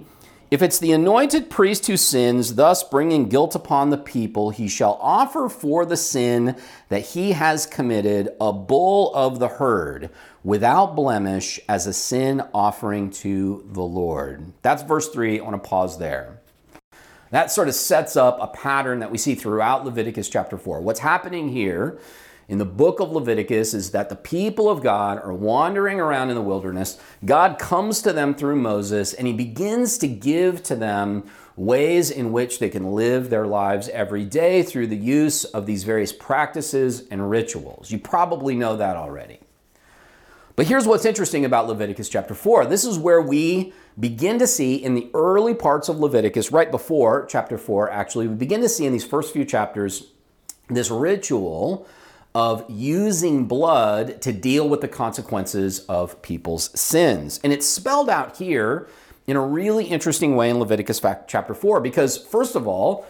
if 0.51 0.63
it's 0.63 0.79
the 0.79 0.91
anointed 0.93 1.49
priest 1.49 1.85
who 1.85 1.95
sins, 1.95 2.55
thus 2.55 2.83
bringing 2.83 3.29
guilt 3.29 3.53
upon 3.53 3.91
the 3.91 3.97
people, 3.97 4.49
he 4.49 4.67
shall 4.67 4.97
offer 4.99 5.47
for 5.47 5.85
the 5.85 5.97
sin 5.97 6.55
that 6.89 7.01
he 7.09 7.33
has 7.33 7.67
committed 7.67 8.29
a 8.41 8.51
bull 8.51 9.13
of 9.13 9.37
the 9.37 9.47
herd 9.47 10.09
without 10.43 10.95
blemish 10.95 11.59
as 11.69 11.85
a 11.85 11.93
sin 11.93 12.41
offering 12.51 13.11
to 13.11 13.63
the 13.71 13.83
Lord. 13.83 14.51
That's 14.63 14.81
verse 14.81 15.09
3. 15.09 15.39
I 15.39 15.43
want 15.43 15.61
to 15.61 15.69
pause 15.69 15.99
there. 15.99 16.39
That 17.29 17.51
sort 17.51 17.67
of 17.67 17.75
sets 17.75 18.15
up 18.15 18.39
a 18.41 18.47
pattern 18.47 18.99
that 18.99 19.11
we 19.11 19.19
see 19.19 19.35
throughout 19.35 19.85
Leviticus 19.85 20.29
chapter 20.29 20.57
4. 20.57 20.81
What's 20.81 20.99
happening 20.99 21.49
here 21.49 21.99
in 22.49 22.57
the 22.57 22.65
book 22.65 22.99
of 22.99 23.11
Leviticus 23.11 23.75
is 23.75 23.91
that 23.91 24.09
the 24.09 24.15
people 24.15 24.69
of 24.69 24.81
God 24.81 25.21
are 25.23 25.31
wandering 25.31 25.99
around 25.99 26.29
in 26.29 26.35
the 26.35 26.41
wilderness. 26.41 26.99
God 27.23 27.59
comes 27.59 28.01
to 28.01 28.11
them 28.11 28.33
through 28.33 28.55
Moses 28.55 29.13
and 29.13 29.27
he 29.27 29.33
begins 29.33 29.99
to 29.99 30.07
give 30.07 30.63
to 30.63 30.75
them 30.75 31.29
ways 31.55 32.09
in 32.09 32.31
which 32.31 32.57
they 32.57 32.69
can 32.69 32.95
live 32.95 33.29
their 33.29 33.45
lives 33.45 33.87
every 33.89 34.25
day 34.25 34.63
through 34.63 34.87
the 34.87 34.97
use 34.97 35.43
of 35.45 35.67
these 35.67 35.83
various 35.83 36.11
practices 36.11 37.07
and 37.11 37.29
rituals. 37.29 37.91
You 37.91 37.99
probably 37.99 38.55
know 38.55 38.75
that 38.77 38.97
already. 38.97 39.39
But 40.55 40.65
here's 40.65 40.87
what's 40.87 41.05
interesting 41.05 41.45
about 41.45 41.67
Leviticus 41.67 42.09
chapter 42.09 42.33
4. 42.33 42.65
This 42.65 42.83
is 42.83 42.97
where 42.97 43.21
we 43.21 43.73
begin 43.99 44.39
to 44.39 44.47
see 44.47 44.75
in 44.75 44.95
the 44.95 45.09
early 45.13 45.53
parts 45.53 45.87
of 45.87 45.99
Leviticus, 45.99 46.51
right 46.51 46.71
before 46.71 47.27
chapter 47.27 47.59
4, 47.59 47.91
actually, 47.91 48.27
we 48.27 48.33
begin 48.33 48.61
to 48.61 48.69
see 48.69 48.87
in 48.87 48.91
these 48.91 49.05
first 49.05 49.31
few 49.31 49.45
chapters 49.45 50.07
this 50.67 50.89
ritual 50.89 51.87
of 52.35 52.63
using 52.69 53.45
blood 53.45 54.21
to 54.21 54.31
deal 54.31 54.69
with 54.69 54.81
the 54.81 54.87
consequences 54.87 55.79
of 55.85 56.21
people's 56.21 56.79
sins. 56.79 57.39
And 57.43 57.51
it's 57.51 57.67
spelled 57.67 58.09
out 58.09 58.37
here 58.37 58.87
in 59.25 59.35
a 59.35 59.41
really 59.41 59.85
interesting 59.85 60.35
way 60.35 60.49
in 60.49 60.59
Leviticus 60.59 61.01
chapter 61.27 61.53
4 61.53 61.81
because, 61.81 62.17
first 62.17 62.55
of 62.55 62.67
all, 62.67 63.05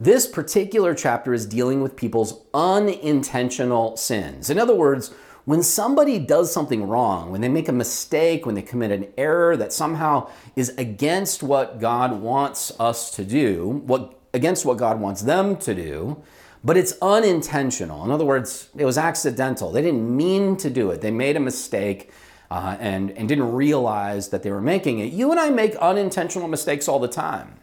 this 0.00 0.26
particular 0.26 0.94
chapter 0.94 1.32
is 1.32 1.46
dealing 1.46 1.80
with 1.80 1.96
people's 1.96 2.42
unintentional 2.52 3.96
sins. 3.96 4.50
In 4.50 4.58
other 4.58 4.74
words, 4.74 5.14
when 5.44 5.62
somebody 5.62 6.18
does 6.18 6.52
something 6.52 6.88
wrong, 6.88 7.30
when 7.30 7.40
they 7.40 7.48
make 7.48 7.68
a 7.68 7.72
mistake, 7.72 8.46
when 8.46 8.54
they 8.54 8.62
commit 8.62 8.90
an 8.90 9.06
error 9.16 9.56
that 9.56 9.72
somehow 9.72 10.30
is 10.56 10.70
against 10.78 11.42
what 11.42 11.78
God 11.78 12.20
wants 12.20 12.72
us 12.80 13.10
to 13.16 13.24
do, 13.24 13.82
what 13.86 14.18
against 14.32 14.64
what 14.64 14.78
God 14.78 15.00
wants 15.00 15.22
them 15.22 15.56
to 15.58 15.74
do, 15.74 16.22
but 16.64 16.78
it's 16.78 16.94
unintentional. 17.02 18.04
In 18.04 18.10
other 18.10 18.24
words, 18.24 18.70
it 18.76 18.86
was 18.86 18.96
accidental. 18.96 19.70
They 19.70 19.82
didn't 19.82 20.16
mean 20.16 20.56
to 20.56 20.70
do 20.70 20.90
it. 20.90 21.02
They 21.02 21.10
made 21.10 21.36
a 21.36 21.40
mistake 21.40 22.10
uh, 22.50 22.76
and, 22.80 23.10
and 23.12 23.28
didn't 23.28 23.52
realize 23.52 24.30
that 24.30 24.42
they 24.42 24.50
were 24.50 24.62
making 24.62 24.98
it. 24.98 25.12
You 25.12 25.30
and 25.30 25.38
I 25.38 25.50
make 25.50 25.76
unintentional 25.76 26.48
mistakes 26.48 26.88
all 26.88 26.98
the 26.98 27.08
time. 27.08 27.56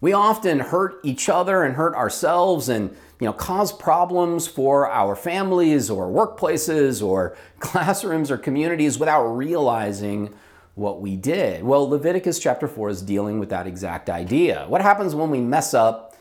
We 0.00 0.12
often 0.12 0.60
hurt 0.60 1.00
each 1.04 1.28
other 1.28 1.62
and 1.62 1.76
hurt 1.76 1.94
ourselves 1.94 2.68
and 2.68 2.90
you 3.20 3.26
know, 3.26 3.32
cause 3.32 3.72
problems 3.72 4.48
for 4.48 4.88
our 4.88 5.14
families 5.14 5.88
or 5.88 6.08
workplaces 6.08 7.04
or 7.04 7.36
classrooms 7.60 8.30
or 8.30 8.36
communities 8.36 8.98
without 8.98 9.26
realizing 9.28 10.34
what 10.74 11.00
we 11.00 11.16
did. 11.16 11.62
Well, 11.62 11.88
Leviticus 11.88 12.38
chapter 12.38 12.66
4 12.66 12.88
is 12.88 13.02
dealing 13.02 13.38
with 13.38 13.48
that 13.50 13.66
exact 13.66 14.10
idea. 14.10 14.64
What 14.68 14.82
happens 14.82 15.14
when 15.14 15.30
we 15.30 15.40
mess 15.40 15.72
up 15.72 16.11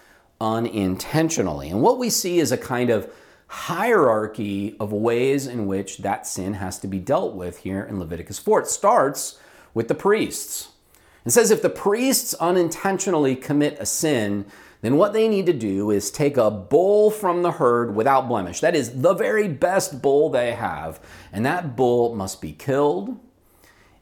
unintentionally. 0.41 1.69
And 1.69 1.81
what 1.81 1.99
we 1.99 2.09
see 2.09 2.39
is 2.39 2.51
a 2.51 2.57
kind 2.57 2.89
of 2.89 3.09
hierarchy 3.47 4.75
of 4.79 4.91
ways 4.91 5.45
in 5.45 5.67
which 5.67 5.99
that 5.99 6.25
sin 6.25 6.55
has 6.55 6.79
to 6.79 6.87
be 6.87 6.99
dealt 6.99 7.35
with 7.35 7.59
here 7.59 7.83
in 7.83 7.99
Leviticus 7.99 8.39
4. 8.39 8.61
It 8.61 8.67
starts 8.67 9.39
with 9.73 9.87
the 9.87 9.95
priests. 9.95 10.69
It 11.25 11.29
says 11.29 11.51
if 11.51 11.61
the 11.61 11.69
priests 11.69 12.33
unintentionally 12.35 13.35
commit 13.35 13.77
a 13.79 13.85
sin, 13.85 14.45
then 14.81 14.97
what 14.97 15.13
they 15.13 15.27
need 15.27 15.45
to 15.45 15.53
do 15.53 15.91
is 15.91 16.09
take 16.09 16.37
a 16.37 16.49
bull 16.49 17.11
from 17.11 17.43
the 17.43 17.51
herd 17.51 17.93
without 17.95 18.27
blemish. 18.27 18.61
That 18.61 18.75
is 18.75 19.01
the 19.01 19.13
very 19.13 19.47
best 19.47 20.01
bull 20.01 20.31
they 20.31 20.53
have. 20.53 20.99
And 21.31 21.45
that 21.45 21.75
bull 21.75 22.15
must 22.15 22.41
be 22.41 22.53
killed, 22.53 23.19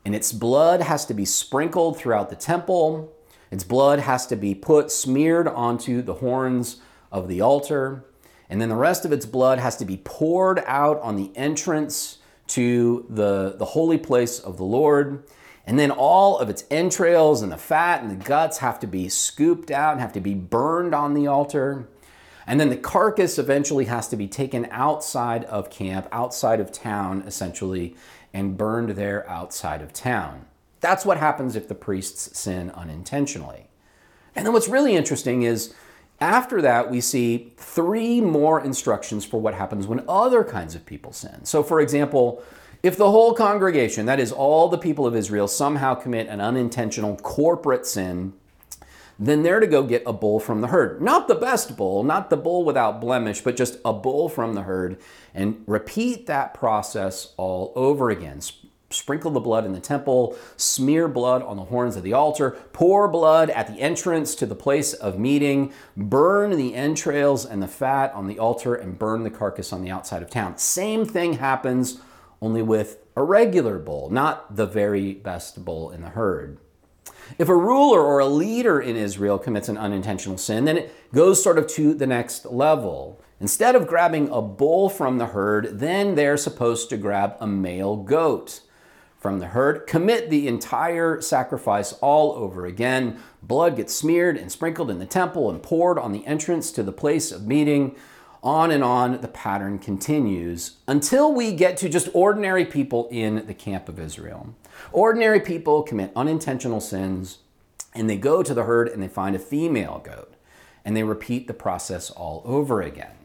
and 0.06 0.16
its 0.16 0.32
blood 0.32 0.82
has 0.82 1.06
to 1.08 1.14
be 1.14 1.26
sprinkled 1.26 1.98
throughout 1.98 2.30
the 2.30 2.38
temple. 2.38 3.14
Its 3.52 3.64
blood 3.64 4.00
has 4.00 4.28
to 4.28 4.36
be 4.36 4.54
put 4.54 4.92
smeared 4.92 5.48
onto 5.48 6.02
the 6.02 6.16
horns 6.16 6.78
of 7.12 7.28
the 7.28 7.42
altar. 7.42 8.06
And 8.50 8.60
then 8.62 8.70
the 8.70 8.76
rest 8.76 9.06
of 9.06 9.12
its 9.12 9.26
blood 9.26 9.60
has 9.60 9.78
to 9.78 9.86
be 9.86 9.98
poured 10.04 10.64
out 10.66 11.00
on 11.02 11.16
the 11.16 11.32
entrance 11.36 12.18
to 12.48 13.06
the, 13.10 13.56
the 13.58 13.66
holy 13.66 13.98
place 13.98 14.40
of 14.40 14.58
the 14.58 14.64
Lord. 14.64 15.24
And 15.66 15.78
then 15.78 15.92
all 15.92 16.40
of 16.40 16.50
its 16.50 16.64
entrails 16.72 17.44
and 17.44 17.52
the 17.52 17.58
fat 17.58 18.02
and 18.02 18.10
the 18.10 18.24
guts 18.24 18.58
have 18.58 18.80
to 18.80 18.88
be 18.88 19.08
scooped 19.08 19.70
out 19.70 19.94
and 19.94 20.02
have 20.02 20.14
to 20.14 20.20
be 20.20 20.34
burned 20.34 20.96
on 20.96 21.14
the 21.14 21.28
altar. 21.28 21.88
And 22.48 22.60
then 22.60 22.70
the 22.70 22.78
carcass 22.78 23.38
eventually 23.38 23.86
has 23.86 24.08
to 24.08 24.16
be 24.16 24.28
taken 24.28 24.68
outside 24.72 25.44
of 25.46 25.70
camp, 25.70 26.08
outside 26.12 26.60
of 26.60 26.72
town, 26.72 27.22
essentially, 27.28 27.96
and 28.34 28.58
burned 28.58 28.92
there 28.92 29.30
outside 29.30 29.84
of 29.84 29.94
town. 29.94 30.48
That's 30.82 31.06
what 31.06 31.18
happens 31.18 31.56
if 31.56 31.68
the 31.68 31.76
priests 31.76 32.38
sin 32.38 32.72
unintentionally. 32.72 33.68
And 34.36 34.46
then 34.46 34.54
what's 34.54 34.70
really 34.70 34.96
interesting 34.96 35.44
is 35.44 35.74
after 36.22 36.62
that, 36.62 36.92
we 36.92 37.02
see 37.02 37.54
three 37.58 38.22
more 38.22 38.62
instructions 38.62 39.26
for 39.26 39.40
what 39.40 39.54
happens 39.54 39.88
when 39.88 40.04
other 40.08 40.44
kinds 40.44 40.76
of 40.76 40.86
people 40.86 41.14
sin. 41.14 41.46
So, 41.46 41.64
for 41.64 41.80
example, 41.80 42.44
if 42.84 42.98
the 42.98 43.12
whole 43.12 43.34
congregation, 43.34 44.06
that 44.06 44.20
is 44.20 44.32
all 44.32 44.68
the 44.68 44.78
people 44.78 45.06
of 45.06 45.16
Israel, 45.16 45.48
somehow 45.48 45.96
commit 45.96 46.28
an 46.28 46.42
unintentional 46.42 47.16
corporate 47.18 47.86
sin, 47.86 48.34
then 49.18 49.44
they're 49.44 49.60
to 49.60 49.68
go 49.68 49.84
get 49.84 50.04
a 50.06 50.14
bull 50.14 50.40
from 50.40 50.62
the 50.62 50.68
herd. 50.68 51.02
Not 51.02 51.28
the 51.28 51.36
best 51.36 51.76
bull, 51.76 52.04
not 52.04 52.30
the 52.30 52.38
bull 52.38 52.64
without 52.64 53.02
blemish, 53.02 53.42
but 53.42 53.58
just 53.58 53.78
a 53.84 53.92
bull 53.92 54.30
from 54.30 54.54
the 54.54 54.64
herd, 54.64 54.98
and 55.34 55.64
repeat 55.68 56.26
that 56.28 56.54
process 56.54 57.34
all 57.36 57.74
over 57.76 58.10
again 58.10 58.42
sprinkle 58.92 59.32
the 59.32 59.40
blood 59.40 59.66
in 59.66 59.74
the 59.74 59.80
temple, 59.80 60.36
smear 60.58 61.08
blood 61.08 61.42
on 61.44 61.58
the 61.58 61.66
horns 61.66 61.96
of 61.96 62.04
the 62.04 62.14
altar, 62.14 62.52
pour 62.74 63.08
blood 63.08 63.50
at 63.50 63.68
the 63.68 63.80
entrance 63.82 64.36
to 64.36 64.46
the 64.46 64.56
place 64.56 64.94
of 64.94 65.20
meeting, 65.20 65.72
burn 65.96 66.58
the 66.58 66.76
entrails 66.76 67.46
and 67.46 67.62
the 67.62 67.68
fat 67.68 68.12
on 68.14 68.28
the 68.28 68.40
altar, 68.40 68.76
and 68.76 68.98
burn 68.98 69.24
the 69.24 69.30
carcass 69.30 69.72
on 69.72 69.84
the 69.84 69.92
outside 69.92 70.22
of 70.22 70.30
town. 70.30 70.58
Same 70.58 71.06
thing 71.06 71.34
happens, 71.34 72.02
only 72.42 72.62
with 72.62 72.98
a 73.16 73.24
regular 73.24 73.78
bull, 73.78 74.10
not 74.10 74.56
the 74.56 74.66
very 74.66 75.14
best 75.14 75.64
bull 75.64 75.92
in 75.92 76.02
the 76.02 76.10
herd. 76.10 76.58
If 77.38 77.48
a 77.48 77.56
ruler 77.56 78.02
or 78.02 78.20
a 78.20 78.26
leader 78.26 78.80
in 78.80 78.96
Israel 78.96 79.38
commits 79.38 79.70
an 79.70 79.78
unintentional 79.78 80.38
sin, 80.38 80.66
then 80.66 80.78
it 80.78 81.14
goes 81.14 81.44
sort 81.44 81.60
of 81.60 81.68
to 81.68 81.94
the 81.94 82.08
next 82.08 82.46
level. 82.46 83.22
Instead 83.40 83.76
of 83.76 83.88
grabbing 83.88 84.30
a 84.30 84.42
bull 84.42 84.90
from 84.90 85.18
the 85.18 85.28
herd, 85.28 85.80
then 85.80 86.16
they're 86.16 86.38
supposed 86.38 86.90
to 86.90 86.98
grab 86.98 87.36
a 87.40 87.48
male 87.48 87.96
goat 87.98 88.62
from 89.20 89.40
the 89.40 89.48
herd. 89.48 89.86
Commit 89.86 90.30
the 90.30 90.48
entire 90.48 91.22
sacrifice 91.22 91.94
all 92.02 92.32
over 92.34 92.66
again. 92.66 93.20
Blood 93.44 93.76
gets 93.76 93.94
smeared 93.94 94.38
and 94.38 94.52
sprinkled 94.52 94.90
in 94.90 95.00
the 95.00 95.06
temple 95.06 95.50
and 95.50 95.62
poured 95.62 96.00
on 96.00 96.14
the 96.14 96.26
entrance 96.26 96.72
to 96.72 96.84
the 96.84 96.94
place 96.94 97.32
of 97.32 97.46
meeting. 97.46 97.96
On 98.42 98.72
and 98.72 98.84
on, 98.84 99.20
the 99.20 99.28
pattern 99.28 99.80
continues 99.80 100.78
until 100.88 101.34
we 101.34 101.52
get 101.52 101.76
to 101.78 101.90
just 101.90 102.08
ordinary 102.14 102.64
people 102.64 103.10
in 103.12 103.46
the 103.46 103.54
camp 103.54 103.90
of 103.90 104.00
Israel. 104.00 104.56
Ordinary 104.94 105.42
people 105.42 105.84
commit 105.84 106.14
unintentional 106.16 106.80
sins, 106.80 107.40
and 107.94 108.10
they 108.10 108.18
go 108.18 108.42
to 108.42 108.54
the 108.54 108.64
herd 108.64 108.88
and 108.88 109.04
they 109.04 109.10
find 109.10 109.36
a 109.36 109.40
female 109.40 110.02
goat, 110.06 110.34
and 110.86 110.96
they 110.96 111.04
repeat 111.04 111.48
the 111.48 111.54
process 111.54 112.10
all 112.10 112.42
over 112.46 112.82
again. 112.82 113.19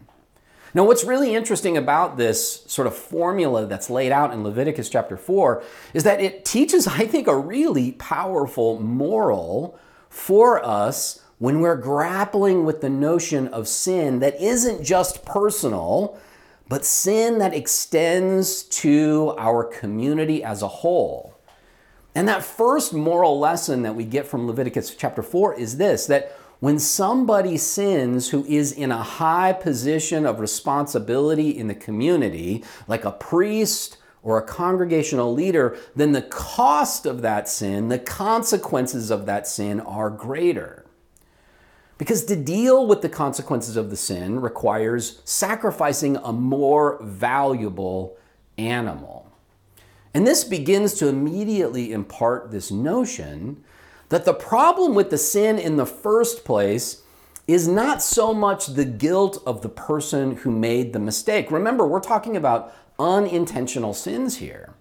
Now, 0.75 0.83
what's 0.83 1.04
really 1.04 1.37
interesting 1.37 1.76
about 1.76 2.16
this 2.16 2.64
sort 2.66 2.88
of 2.88 2.97
formula 2.97 3.64
that's 3.64 3.88
laid 3.88 4.11
out 4.11 4.33
in 4.33 4.43
Leviticus 4.43 4.88
chapter 4.88 5.16
4 5.16 5.62
is 5.95 6.02
that 6.02 6.21
it 6.21 6.45
teaches, 6.45 6.87
I 6.88 7.07
think, 7.07 7.28
a 7.28 7.37
really 7.37 7.93
powerful 7.93 8.81
moral 8.81 9.78
for 10.09 10.64
us 10.64 11.23
when 11.38 11.61
we're 11.61 11.76
grappling 11.76 12.64
with 12.64 12.81
the 12.81 12.90
notion 12.90 13.47
of 13.49 13.69
sin 13.69 14.19
that 14.19 14.40
isn't 14.40 14.83
just 14.83 15.25
personal, 15.25 16.19
but 16.69 16.85
sin 16.85 17.38
that 17.38 17.54
extends 17.54 18.64
to 18.64 19.35
our 19.38 19.62
community 19.62 20.43
as 20.43 20.62
a 20.62 20.69
whole. 20.69 21.37
And 22.16 22.28
that 22.28 22.45
first 22.45 22.93
moral 22.93 23.38
lesson 23.38 23.83
that 23.83 23.95
we 23.95 24.04
get 24.04 24.26
from 24.26 24.47
Leviticus 24.47 24.95
chapter 24.95 25.23
4 25.23 25.54
is 25.54 25.76
this 25.76 26.07
that 26.07 26.37
when 26.64 26.78
somebody 26.78 27.59
sins 27.59 28.30
who 28.30 28.42
is 28.47 28.73
in 28.73 28.90
a 28.90 29.02
high 29.02 29.52
position 29.52 30.25
of 30.25 30.40
responsibility 30.40 31.50
in 31.50 31.68
the 31.68 31.75
community, 31.75 32.64
like 32.88 33.04
a 33.04 33.12
priest 33.12 33.99
or 34.23 34.38
a 34.38 34.47
congregational 34.47 35.30
leader, 35.30 35.76
then 35.94 36.12
the 36.12 36.23
cost 36.23 37.04
of 37.04 37.21
that 37.21 37.50
sin, 37.50 37.90
the 37.90 37.99
consequences 37.99 39.11
of 39.11 39.26
that 39.26 39.47
sin 39.47 39.78
are 39.78 40.09
greater. 40.09 40.87
Because 41.99 42.25
to 42.25 42.35
deal 42.35 42.87
with 42.87 43.02
the 43.02 43.11
consequences 43.11 43.76
of 43.76 43.90
the 43.90 43.97
sin 43.97 44.40
requires 44.40 45.21
sacrificing 45.23 46.16
a 46.16 46.33
more 46.33 46.99
valuable 47.02 48.16
animal. 48.56 49.30
And 50.14 50.26
this 50.26 50.44
begins 50.44 50.94
to 50.94 51.09
immediately 51.09 51.92
impart 51.92 52.50
this 52.50 52.71
notion 52.71 53.62
that 54.08 54.25
the 54.25 54.34
problem 54.34 54.94
with 54.94 55.11
the 55.11 55.18
sin 55.18 55.58
in 55.58 55.76
the 55.76 55.87
first 55.87 56.44
place 56.44 57.02
is 57.46 57.68
not 57.68 58.02
so 58.02 58.32
much 58.32 58.68
the 58.68 58.84
guilt 58.84 59.42
of 59.46 59.62
the 59.62 59.68
person 59.68 60.37
who 60.37 60.50
made 60.50 60.92
the 60.92 60.99
mistake. 60.99 61.50
Remember, 61.50 61.87
we're 61.87 62.00
talking 62.00 62.37
about 62.37 62.75
unintentional 62.99 63.92
sins 63.92 64.38
here. 64.38 64.73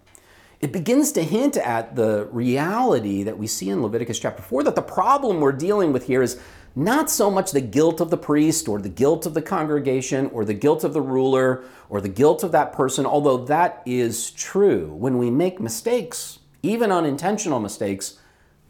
It 0.62 0.72
begins 0.72 1.12
to 1.14 1.24
hint 1.24 1.58
at 1.58 1.98
the 1.98 2.26
reality 2.32 3.22
that 3.24 3.38
we 3.38 3.48
see 3.48 3.70
in 3.70 3.84
Leviticus 3.84 4.18
chapter 4.18 4.42
4 4.42 4.64
that 4.64 4.76
the 4.76 4.82
problem 4.82 5.42
we're 5.42 5.52
dealing 5.52 5.92
with 5.92 6.08
here 6.08 6.22
is 6.22 6.40
not 6.74 7.10
so 7.10 7.30
much 7.30 7.52
the 7.52 7.62
guilt 7.62 8.00
of 8.00 8.10
the 8.10 8.18
priest 8.18 8.70
or 8.70 8.80
the 8.80 8.88
guilt 8.90 9.26
of 9.26 9.34
the 9.34 9.42
congregation 9.42 10.28
or 10.28 10.46
the 10.46 10.54
guilt 10.54 10.86
of 10.86 10.94
the 10.94 11.02
ruler 11.02 11.64
or 11.90 12.00
the 12.00 12.08
guilt 12.08 12.44
of 12.44 12.54
that 12.54 12.72
person, 12.72 13.06
although 13.06 13.38
that 13.46 13.84
is 13.86 14.32
true. 14.32 14.94
When 14.94 15.18
we 15.18 15.30
make 15.30 15.60
mistakes, 15.60 16.40
even 16.64 16.94
unintentional 16.94 17.60
mistakes, 17.60 18.20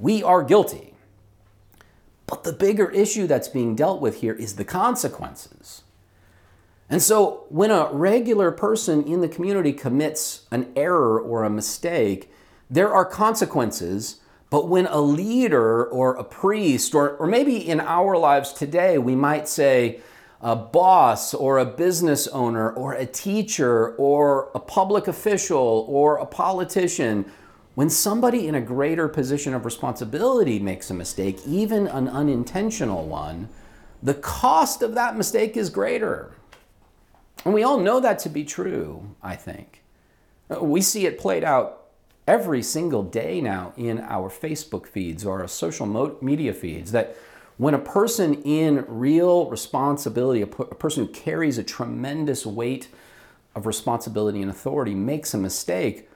we 0.04 0.22
are 0.22 0.44
guilty. 0.44 0.94
But 2.26 2.44
the 2.44 2.52
bigger 2.52 2.92
issue 2.92 3.26
that's 3.26 3.48
being 3.48 3.74
dealt 3.74 4.02
with 4.02 4.20
here 4.20 4.34
is 4.34 4.58
the 4.58 4.66
consequences. 4.66 5.84
And 6.90 7.02
so, 7.02 7.46
when 7.48 7.72
a 7.72 7.90
regular 7.90 8.52
person 8.52 9.04
in 9.04 9.22
the 9.22 9.30
community 9.30 9.72
commits 9.72 10.46
an 10.52 10.74
error 10.76 11.18
or 11.18 11.46
a 11.46 11.50
mistake, 11.50 12.30
there 12.70 12.94
are 12.94 13.06
consequences. 13.06 14.20
But 14.50 14.68
when 14.68 14.88
a 14.88 15.00
leader 15.00 15.86
or 15.86 16.16
a 16.16 16.24
priest, 16.26 16.94
or, 16.94 17.12
or 17.12 17.26
maybe 17.26 17.56
in 17.56 17.80
our 17.80 18.18
lives 18.18 18.52
today, 18.52 18.98
we 18.98 19.16
might 19.16 19.48
say 19.48 20.02
a 20.42 20.56
boss 20.56 21.34
or 21.34 21.60
a 21.60 21.66
business 21.66 22.28
owner 22.28 22.70
or 22.72 22.94
a 22.94 23.06
teacher 23.06 23.96
or 23.96 24.52
a 24.54 24.60
public 24.60 25.08
official 25.08 25.86
or 25.88 26.18
a 26.18 26.26
politician 26.26 27.32
when 27.76 27.90
somebody 27.90 28.48
in 28.48 28.56
a 28.56 28.62
greater 28.62 29.08
position 29.08 29.54
of 29.54 29.66
responsibility 29.66 30.60
makes 30.60 30.90
a 30.90 30.94
mistake, 30.94 31.40
even 31.46 31.88
an 31.88 32.08
unintentional 32.08 33.06
one, 33.08 33.50
the 34.02 34.14
cost 34.14 34.82
of 34.82 34.96
that 34.96 35.18
mistake 35.18 35.58
is 35.58 35.70
greater. 35.70 36.32
And 37.46 37.54
we 37.54 37.64
all 37.64 37.80
know 37.80 38.00
that 38.00 38.20
to 38.20 38.30
be 38.30 38.44
true, 38.44 39.16
I 39.22 39.36
think. 39.36 39.82
We 40.62 40.82
see 40.82 41.06
it 41.06 41.18
played 41.18 41.44
out 41.44 41.84
every 42.28 42.62
single 42.62 43.04
day 43.04 43.42
now 43.42 43.74
in 43.76 44.00
our 44.00 44.30
Facebook 44.30 44.88
feeds 44.88 45.26
or 45.26 45.42
our 45.42 45.48
social 45.48 46.18
media 46.22 46.54
feeds 46.54 46.92
that 46.92 47.16
when 47.58 47.74
a 47.74 47.80
person 47.80 48.42
in 48.44 48.86
real 48.88 49.50
responsibility, 49.50 50.42
a, 50.42 50.48
person 50.48 51.06
who 51.06 51.12
carries 51.12 51.58
a 51.58 51.64
tremendous 51.64 52.46
weight 52.46 52.88
of 53.56 53.66
responsibility 53.66 54.42
and 54.42 54.50
authority, 54.50 54.96
makes 54.96 55.34
a 55.34 55.38
mistake, 55.38 56.10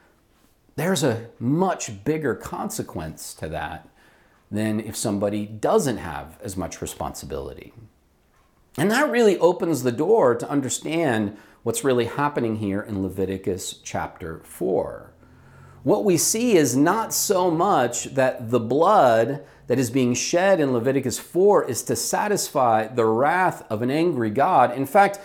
there's 0.78 1.04
a 1.04 1.28
much 1.40 2.04
bigger 2.06 2.36
consequence 2.36 3.34
to 3.34 3.50
that 3.50 3.90
than 4.50 4.80
if 4.80 4.96
somebody 4.96 5.46
doesn't 5.46 5.98
have 5.98 6.40
as 6.42 6.56
much 6.56 6.82
responsibility. 6.82 7.74
And 8.78 8.92
that 8.92 9.10
really 9.10 9.40
opens 9.40 9.82
the 9.82 9.92
door 9.92 10.36
to 10.36 10.50
understand 10.50 11.36
what's 11.64 11.84
really 11.84 12.06
happening 12.06 12.58
here 12.58 12.80
in 12.80 13.02
Leviticus 13.02 13.80
chapter 13.84 14.40
4. 14.44 15.12
What 15.82 16.06
we 16.06 16.16
see 16.16 16.56
is 16.56 16.78
not 16.78 17.12
so 17.12 17.50
much 17.50 18.14
that 18.14 18.52
the 18.52 18.60
blood 18.60 19.44
that 19.66 19.80
is 19.80 19.90
being 19.90 20.14
shed 20.14 20.60
in 20.60 20.74
Leviticus 20.74 21.18
4 21.18 21.66
is 21.66 21.82
to 21.84 21.96
satisfy 21.96 22.88
the 22.88 23.06
wrath 23.06 23.66
of 23.70 23.82
an 23.82 23.90
angry 23.90 24.30
God. 24.30 24.76
In 24.78 24.86
fact, 24.86 25.20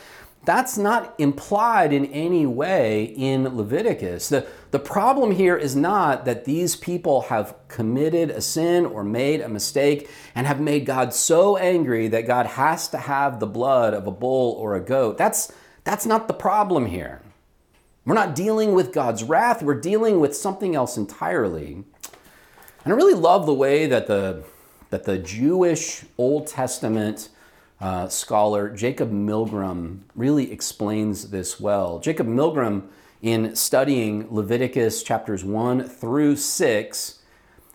that's 0.44 0.76
not 0.76 1.14
implied 1.18 1.92
in 1.92 2.06
any 2.06 2.46
way 2.46 3.04
in 3.04 3.56
Leviticus. 3.56 4.28
The, 4.30 4.46
the 4.72 4.78
problem 4.78 5.32
here 5.32 5.56
is 5.56 5.76
not 5.76 6.24
that 6.24 6.46
these 6.46 6.76
people 6.76 7.22
have 7.22 7.54
committed 7.68 8.30
a 8.30 8.40
sin 8.40 8.86
or 8.86 9.04
made 9.04 9.42
a 9.42 9.48
mistake 9.48 10.08
and 10.34 10.46
have 10.46 10.62
made 10.62 10.86
God 10.86 11.12
so 11.12 11.58
angry 11.58 12.08
that 12.08 12.26
God 12.26 12.46
has 12.46 12.88
to 12.88 12.96
have 12.96 13.38
the 13.38 13.46
blood 13.46 13.92
of 13.92 14.06
a 14.06 14.10
bull 14.10 14.52
or 14.52 14.74
a 14.74 14.80
goat. 14.80 15.18
That's, 15.18 15.52
that's 15.84 16.06
not 16.06 16.26
the 16.26 16.32
problem 16.32 16.86
here. 16.86 17.20
We're 18.06 18.14
not 18.14 18.34
dealing 18.34 18.74
with 18.74 18.94
God's 18.94 19.22
wrath, 19.22 19.62
we're 19.62 19.78
dealing 19.78 20.20
with 20.20 20.34
something 20.34 20.74
else 20.74 20.96
entirely. 20.96 21.84
And 22.84 22.92
I 22.92 22.96
really 22.96 23.14
love 23.14 23.44
the 23.44 23.54
way 23.54 23.86
that 23.86 24.06
the, 24.06 24.42
that 24.88 25.04
the 25.04 25.18
Jewish 25.18 26.04
Old 26.16 26.46
Testament 26.46 27.28
uh, 27.78 28.08
scholar 28.08 28.70
Jacob 28.70 29.12
Milgrom 29.12 29.98
really 30.14 30.50
explains 30.50 31.28
this 31.28 31.60
well. 31.60 31.98
Jacob 31.98 32.26
Milgrom, 32.26 32.84
in 33.22 33.54
studying 33.54 34.26
Leviticus 34.34 35.02
chapters 35.02 35.44
1 35.44 35.88
through 35.88 36.36
6, 36.36 37.18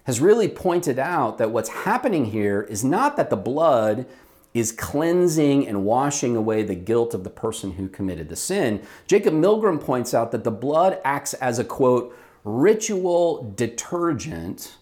has 0.03 0.21
really 0.21 0.47
pointed 0.47 0.99
out 0.99 1.37
that 1.37 1.51
what's 1.51 1.69
happening 1.69 2.25
here 2.25 2.61
is 2.63 2.83
not 2.83 3.17
that 3.17 3.29
the 3.29 3.35
blood 3.35 4.05
is 4.53 4.71
cleansing 4.71 5.67
and 5.67 5.83
washing 5.83 6.35
away 6.35 6.63
the 6.63 6.75
guilt 6.75 7.13
of 7.13 7.23
the 7.23 7.29
person 7.29 7.73
who 7.73 7.87
committed 7.87 8.29
the 8.29 8.35
sin. 8.35 8.81
Jacob 9.05 9.33
Milgrom 9.33 9.79
points 9.79 10.13
out 10.13 10.31
that 10.31 10.43
the 10.43 10.51
blood 10.51 10.99
acts 11.03 11.33
as 11.35 11.59
a 11.59 11.63
quote, 11.63 12.17
ritual 12.43 13.53
detergent 13.55 14.77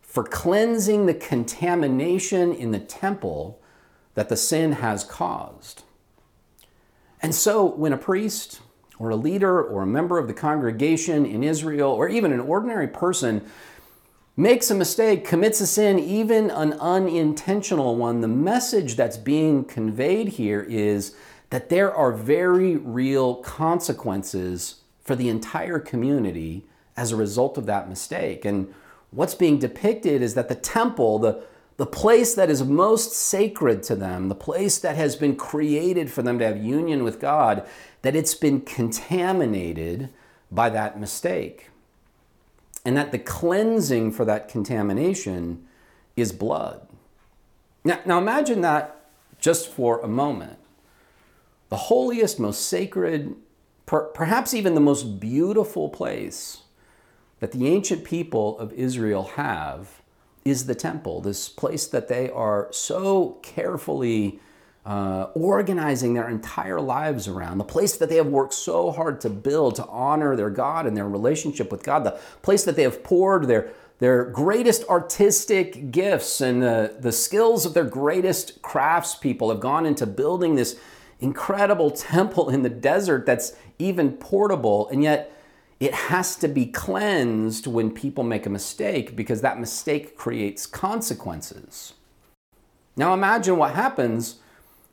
for 0.00 0.24
cleansing 0.24 1.06
the 1.06 1.14
contamination 1.14 2.52
in 2.52 2.70
the 2.70 2.78
temple 2.78 3.60
that 4.14 4.28
the 4.28 4.36
sin 4.36 4.72
has 4.72 5.04
caused. 5.04 5.82
And 7.20 7.34
so 7.34 7.64
when 7.64 7.92
a 7.92 7.98
priest 7.98 8.60
or 8.98 9.10
a 9.10 9.16
leader 9.16 9.62
or 9.62 9.82
a 9.82 9.86
member 9.86 10.18
of 10.18 10.28
the 10.28 10.34
congregation 10.34 11.24
in 11.24 11.42
Israel 11.42 11.90
or 11.90 12.08
even 12.08 12.32
an 12.32 12.40
ordinary 12.40 12.88
person 12.88 13.44
makes 14.36 14.70
a 14.70 14.74
mistake, 14.74 15.24
commits 15.24 15.60
a 15.60 15.66
sin, 15.66 15.98
even 15.98 16.48
an 16.50 16.72
unintentional 16.74 17.96
one, 17.96 18.20
the 18.20 18.28
message 18.28 18.94
that's 18.94 19.16
being 19.16 19.64
conveyed 19.64 20.28
here 20.28 20.64
is 20.68 21.16
that 21.50 21.68
there 21.70 21.92
are 21.92 22.12
very 22.12 22.76
real 22.76 23.36
consequences 23.36 24.82
for 25.02 25.16
the 25.16 25.28
entire 25.28 25.80
community 25.80 26.64
as 26.96 27.10
a 27.10 27.16
result 27.16 27.58
of 27.58 27.66
that 27.66 27.88
mistake. 27.88 28.44
And 28.44 28.72
what's 29.10 29.34
being 29.34 29.58
depicted 29.58 30.22
is 30.22 30.34
that 30.34 30.48
the 30.48 30.54
temple, 30.54 31.18
the 31.18 31.42
the 31.78 31.86
place 31.86 32.34
that 32.34 32.50
is 32.50 32.62
most 32.64 33.12
sacred 33.12 33.84
to 33.84 33.94
them, 33.94 34.28
the 34.28 34.34
place 34.34 34.78
that 34.78 34.96
has 34.96 35.14
been 35.14 35.36
created 35.36 36.10
for 36.10 36.22
them 36.22 36.38
to 36.40 36.44
have 36.44 36.62
union 36.62 37.04
with 37.04 37.20
God, 37.20 37.66
that 38.02 38.16
it's 38.16 38.34
been 38.34 38.60
contaminated 38.60 40.10
by 40.50 40.70
that 40.70 40.98
mistake. 40.98 41.70
And 42.84 42.96
that 42.96 43.12
the 43.12 43.18
cleansing 43.18 44.10
for 44.10 44.24
that 44.24 44.48
contamination 44.48 45.64
is 46.16 46.32
blood. 46.32 46.86
Now, 47.84 48.00
now 48.04 48.18
imagine 48.18 48.60
that 48.62 49.10
just 49.38 49.68
for 49.68 50.00
a 50.00 50.08
moment. 50.08 50.58
The 51.68 51.76
holiest, 51.76 52.40
most 52.40 52.66
sacred, 52.66 53.36
per, 53.86 54.06
perhaps 54.06 54.52
even 54.52 54.74
the 54.74 54.80
most 54.80 55.20
beautiful 55.20 55.90
place 55.90 56.62
that 57.38 57.52
the 57.52 57.68
ancient 57.68 58.02
people 58.02 58.58
of 58.58 58.72
Israel 58.72 59.24
have 59.36 59.97
is 60.48 60.66
the 60.66 60.74
temple, 60.74 61.20
this 61.20 61.48
place 61.48 61.86
that 61.86 62.08
they 62.08 62.30
are 62.30 62.68
so 62.70 63.38
carefully 63.42 64.40
uh, 64.88 65.28
organizing 65.34 66.14
their 66.14 66.28
entire 66.28 66.80
lives 66.80 67.28
around, 67.28 67.58
the 67.58 67.64
place 67.64 67.96
that 67.98 68.08
they 68.08 68.16
have 68.16 68.28
worked 68.28 68.54
so 68.54 68.90
hard 68.90 69.20
to 69.20 69.28
build 69.28 69.74
to 69.76 69.86
honor 69.86 70.34
their 70.34 70.48
God 70.48 70.86
and 70.86 70.96
their 70.96 71.08
relationship 71.08 71.70
with 71.70 71.82
God, 71.82 72.04
the 72.04 72.18
place 72.40 72.64
that 72.64 72.74
they 72.74 72.84
have 72.84 73.04
poured 73.04 73.48
their, 73.48 73.70
their 73.98 74.24
greatest 74.24 74.84
artistic 74.88 75.90
gifts 75.90 76.40
and 76.40 76.62
the, 76.62 76.96
the 76.98 77.12
skills 77.12 77.66
of 77.66 77.74
their 77.74 77.84
greatest 77.84 78.62
craftspeople 78.62 79.50
have 79.50 79.60
gone 79.60 79.84
into 79.84 80.06
building 80.06 80.54
this 80.54 80.80
incredible 81.20 81.90
temple 82.12 82.48
in 82.48 82.62
the 82.62 82.70
desert 82.70 83.26
that's 83.26 83.52
even 83.78 84.12
portable, 84.12 84.88
and 84.88 85.02
yet 85.02 85.37
it 85.80 85.94
has 85.94 86.34
to 86.36 86.48
be 86.48 86.66
cleansed 86.66 87.66
when 87.66 87.90
people 87.90 88.24
make 88.24 88.46
a 88.46 88.50
mistake 88.50 89.14
because 89.14 89.40
that 89.42 89.60
mistake 89.60 90.16
creates 90.16 90.66
consequences. 90.66 91.94
Now 92.96 93.14
imagine 93.14 93.56
what 93.56 93.74
happens 93.74 94.40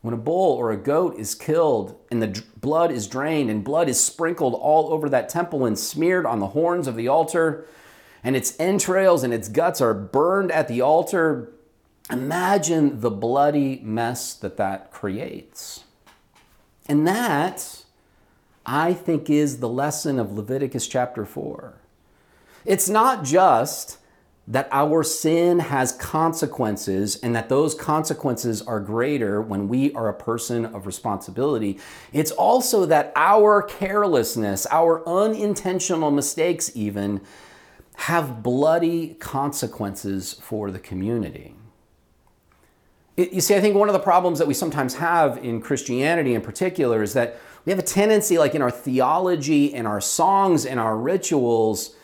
when 0.02 0.14
a 0.14 0.18
bull 0.18 0.54
or 0.54 0.72
a 0.72 0.78
goat 0.78 1.18
is 1.18 1.34
killed 1.34 1.98
and 2.12 2.22
the 2.22 2.44
blood 2.62 2.92
is 2.92 3.08
drained 3.08 3.50
and 3.50 3.64
blood 3.64 3.90
is 3.90 4.00
sprinkled 4.00 4.54
all 4.54 4.94
over 4.94 5.10
that 5.10 5.30
temple 5.30 5.66
and 5.66 5.80
smeared 5.80 6.28
on 6.28 6.40
the 6.40 6.50
horns 6.50 6.86
of 6.86 6.96
the 6.96 7.08
altar 7.08 7.66
and 8.24 8.36
its 8.36 8.60
entrails 8.60 9.24
and 9.24 9.34
its 9.34 9.48
guts 9.48 9.82
are 9.82 9.96
burned 9.96 10.52
at 10.52 10.68
the 10.68 10.82
altar. 10.82 11.52
Imagine 12.12 13.02
the 13.02 13.10
bloody 13.10 13.80
mess 13.84 14.36
that 14.36 14.58
that 14.58 14.92
creates. 14.92 15.84
And 16.88 17.08
that 17.08 17.85
I 18.66 18.94
think 18.94 19.30
is 19.30 19.60
the 19.60 19.70
lesson 19.70 20.20
of 20.20 20.34
Leviticus 20.34 20.88
chapter 20.88 21.26
4. 21.26 21.74
It's 22.66 22.90
not 22.90 23.24
just 23.24 23.98
that 24.48 24.68
our 24.72 25.04
sin 25.04 25.58
has 25.60 25.92
consequences 25.94 27.16
and 27.18 27.36
that 27.36 27.50
those 27.50 27.74
consequences 27.74 28.62
are 28.62 28.80
greater 28.80 29.42
when 29.42 29.68
we 29.68 29.92
are 29.94 30.08
a 30.08 30.14
person 30.14 30.66
of 30.66 30.86
responsibility. 30.86 31.80
It's 32.14 32.32
also 32.32 32.86
that 32.86 33.12
our 33.16 33.64
carelessness, 33.64 34.68
our 34.70 35.08
unintentional 35.08 36.12
mistakes, 36.12 36.72
even, 36.76 37.22
have 37.96 38.44
bloody 38.44 39.16
consequences 39.16 40.34
for 40.34 40.70
the 40.70 40.80
community. 40.80 41.56
You 43.18 43.42
see, 43.42 43.56
I 43.56 43.62
think 43.62 43.76
one 43.76 43.88
of 43.88 43.94
the 43.94 44.00
problems 44.00 44.40
that 44.40 44.48
we 44.48 44.54
sometimes 44.54 44.96
have 44.96 45.38
in 45.44 45.62
Christianity 45.62 46.36
in 46.36 46.42
particular 46.42 47.02
is 47.02 47.14
that 47.14 47.40
we 47.66 47.72
have 47.72 47.80
a 47.80 47.84
tendency, 47.84 48.38
like 48.38 48.56
in 48.56 48.62
our 48.62 48.72
theology 48.72 49.74
and 49.74 49.88
our 49.88 50.00
songs 50.00 50.66
and 50.66 50.80
our 50.80 50.98
rituals, 50.98 51.96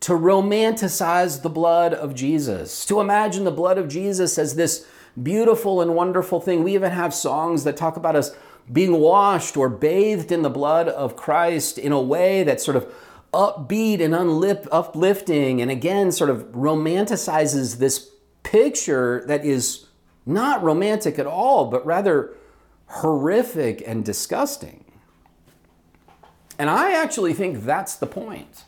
to 0.00 0.12
romanticize 0.12 1.42
the 1.42 1.48
blood 1.50 1.92
of 1.92 2.14
Jesus, 2.14 2.86
to 2.86 3.00
imagine 3.00 3.44
the 3.44 3.50
blood 3.50 3.78
of 3.78 3.88
Jesus 3.88 4.38
as 4.38 4.54
this 4.54 4.86
beautiful 5.20 5.80
and 5.80 5.96
wonderful 5.96 6.40
thing. 6.40 6.62
We 6.62 6.74
even 6.74 6.92
have 6.92 7.12
songs 7.12 7.64
that 7.64 7.76
talk 7.76 7.96
about 7.96 8.14
us 8.14 8.30
being 8.72 9.00
washed 9.00 9.56
or 9.56 9.68
bathed 9.68 10.30
in 10.30 10.42
the 10.42 10.50
blood 10.50 10.88
of 10.88 11.16
Christ 11.16 11.78
in 11.78 11.90
a 11.90 12.00
way 12.00 12.44
that's 12.44 12.64
sort 12.64 12.76
of 12.76 12.92
upbeat 13.32 14.00
and 14.00 14.14
unlip, 14.14 14.68
uplifting, 14.70 15.60
and 15.60 15.70
again, 15.70 16.12
sort 16.12 16.30
of 16.30 16.44
romanticizes 16.52 17.78
this 17.78 18.10
picture 18.42 19.24
that 19.26 19.44
is 19.44 19.86
not 20.24 20.62
romantic 20.62 21.18
at 21.18 21.26
all, 21.26 21.66
but 21.66 21.84
rather 21.84 22.34
horrific 22.86 23.82
and 23.86 24.04
disgusting. 24.04 24.77
And 26.58 26.68
I 26.68 26.92
actually 26.92 27.34
think 27.34 27.64
that's 27.64 27.94
the 27.96 28.06
point. 28.06 28.64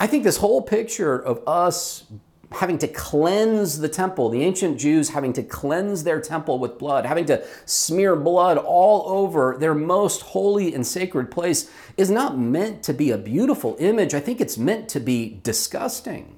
I 0.00 0.06
think 0.06 0.24
this 0.24 0.38
whole 0.38 0.62
picture 0.62 1.16
of 1.16 1.40
us 1.46 2.04
having 2.50 2.78
to 2.78 2.88
cleanse 2.88 3.78
the 3.78 3.88
temple, 3.88 4.28
the 4.28 4.42
ancient 4.42 4.78
Jews 4.78 5.10
having 5.10 5.32
to 5.34 5.42
cleanse 5.42 6.04
their 6.04 6.20
temple 6.20 6.58
with 6.58 6.78
blood, 6.78 7.06
having 7.06 7.24
to 7.26 7.44
smear 7.64 8.16
blood 8.16 8.58
all 8.58 9.08
over 9.08 9.56
their 9.58 9.74
most 9.74 10.22
holy 10.22 10.74
and 10.74 10.86
sacred 10.86 11.30
place, 11.30 11.70
is 11.96 12.10
not 12.10 12.38
meant 12.38 12.82
to 12.82 12.92
be 12.92 13.10
a 13.10 13.18
beautiful 13.18 13.76
image. 13.78 14.12
I 14.12 14.20
think 14.20 14.40
it's 14.40 14.58
meant 14.58 14.88
to 14.90 15.00
be 15.00 15.40
disgusting. 15.42 16.36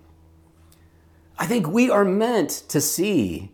I 1.39 1.47
think 1.47 1.67
we 1.67 1.91
are 1.91 2.05
meant 2.05 2.51
to 2.69 2.81
see 2.81 3.51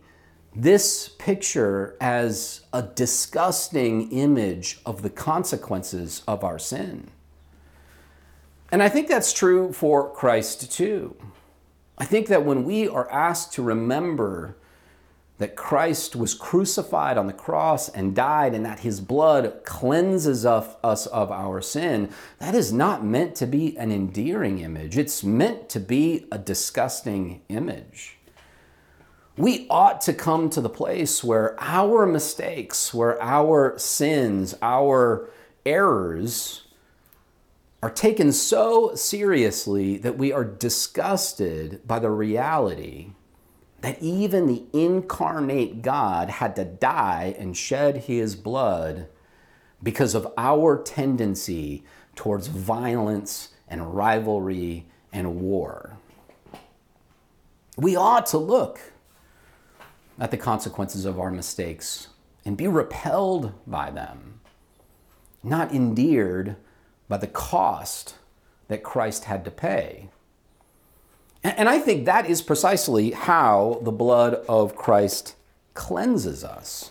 this 0.55 1.07
picture 1.07 1.95
as 2.01 2.61
a 2.73 2.81
disgusting 2.81 4.11
image 4.11 4.79
of 4.85 5.01
the 5.01 5.09
consequences 5.09 6.23
of 6.27 6.43
our 6.43 6.59
sin. 6.59 7.09
And 8.71 8.83
I 8.83 8.89
think 8.89 9.07
that's 9.07 9.33
true 9.33 9.71
for 9.73 10.13
Christ 10.13 10.71
too. 10.71 11.15
I 11.97 12.05
think 12.05 12.27
that 12.27 12.45
when 12.45 12.63
we 12.63 12.87
are 12.87 13.09
asked 13.11 13.53
to 13.53 13.61
remember 13.61 14.55
that 15.37 15.55
Christ 15.55 16.15
was 16.15 16.35
crucified 16.35 17.17
on 17.17 17.25
the 17.25 17.33
cross 17.33 17.89
and 17.89 18.15
died, 18.15 18.53
and 18.53 18.63
that 18.63 18.81
his 18.81 19.01
blood 19.01 19.61
cleanses 19.65 20.45
us 20.45 21.07
of 21.07 21.31
our 21.31 21.61
sin, 21.61 22.11
that 22.37 22.53
is 22.53 22.71
not 22.71 23.03
meant 23.03 23.35
to 23.35 23.47
be 23.47 23.75
an 23.77 23.91
endearing 23.91 24.59
image. 24.59 24.99
It's 24.99 25.23
meant 25.23 25.67
to 25.69 25.79
be 25.79 26.27
a 26.31 26.37
disgusting 26.37 27.41
image. 27.49 28.19
We 29.37 29.65
ought 29.69 30.01
to 30.01 30.13
come 30.13 30.49
to 30.51 30.61
the 30.61 30.69
place 30.69 31.23
where 31.23 31.55
our 31.59 32.05
mistakes, 32.05 32.93
where 32.93 33.21
our 33.21 33.77
sins, 33.77 34.55
our 34.61 35.29
errors, 35.65 36.63
are 37.81 37.89
taken 37.89 38.31
so 38.31 38.93
seriously 38.93 39.97
that 39.97 40.17
we 40.17 40.31
are 40.31 40.43
disgusted 40.43 41.81
by 41.87 41.99
the 41.99 42.11
reality 42.11 43.11
that 43.81 44.01
even 44.01 44.45
the 44.45 44.63
incarnate 44.73 45.81
God 45.81 46.29
had 46.29 46.55
to 46.55 46.65
die 46.65 47.35
and 47.39 47.57
shed 47.57 47.97
his 47.97 48.35
blood 48.35 49.07
because 49.81 50.13
of 50.13 50.31
our 50.37 50.81
tendency 50.81 51.83
towards 52.15 52.47
violence 52.47 53.49
and 53.67 53.95
rivalry 53.95 54.85
and 55.11 55.41
war. 55.41 55.97
We 57.75 57.95
ought 57.95 58.27
to 58.27 58.37
look 58.37 58.90
at 60.19 60.31
the 60.31 60.37
consequences 60.37 61.05
of 61.05 61.19
our 61.19 61.31
mistakes 61.31 62.07
and 62.45 62.57
be 62.57 62.67
repelled 62.67 63.53
by 63.67 63.89
them, 63.91 64.39
not 65.43 65.73
endeared 65.73 66.55
by 67.07 67.17
the 67.17 67.27
cost 67.27 68.15
that 68.67 68.83
Christ 68.83 69.25
had 69.25 69.43
to 69.45 69.51
pay. 69.51 70.09
And 71.43 71.67
I 71.67 71.79
think 71.79 72.05
that 72.05 72.29
is 72.29 72.41
precisely 72.41 73.11
how 73.11 73.79
the 73.81 73.91
blood 73.91 74.35
of 74.47 74.75
Christ 74.75 75.35
cleanses 75.73 76.43
us. 76.43 76.90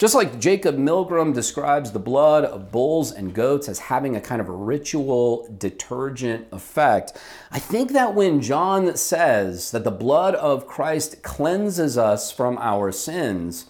Just 0.00 0.14
like 0.14 0.40
Jacob 0.40 0.78
Milgrom 0.78 1.34
describes 1.34 1.92
the 1.92 1.98
blood 1.98 2.46
of 2.46 2.72
bulls 2.72 3.12
and 3.12 3.34
goats 3.34 3.68
as 3.68 3.78
having 3.78 4.16
a 4.16 4.20
kind 4.22 4.40
of 4.40 4.48
ritual 4.48 5.46
detergent 5.58 6.48
effect, 6.52 7.12
I 7.52 7.58
think 7.58 7.92
that 7.92 8.14
when 8.14 8.40
John 8.40 8.96
says 8.96 9.72
that 9.72 9.84
the 9.84 9.90
blood 9.90 10.34
of 10.36 10.66
Christ 10.66 11.22
cleanses 11.22 11.98
us 11.98 12.32
from 12.32 12.56
our 12.56 12.90
sins, 12.92 13.66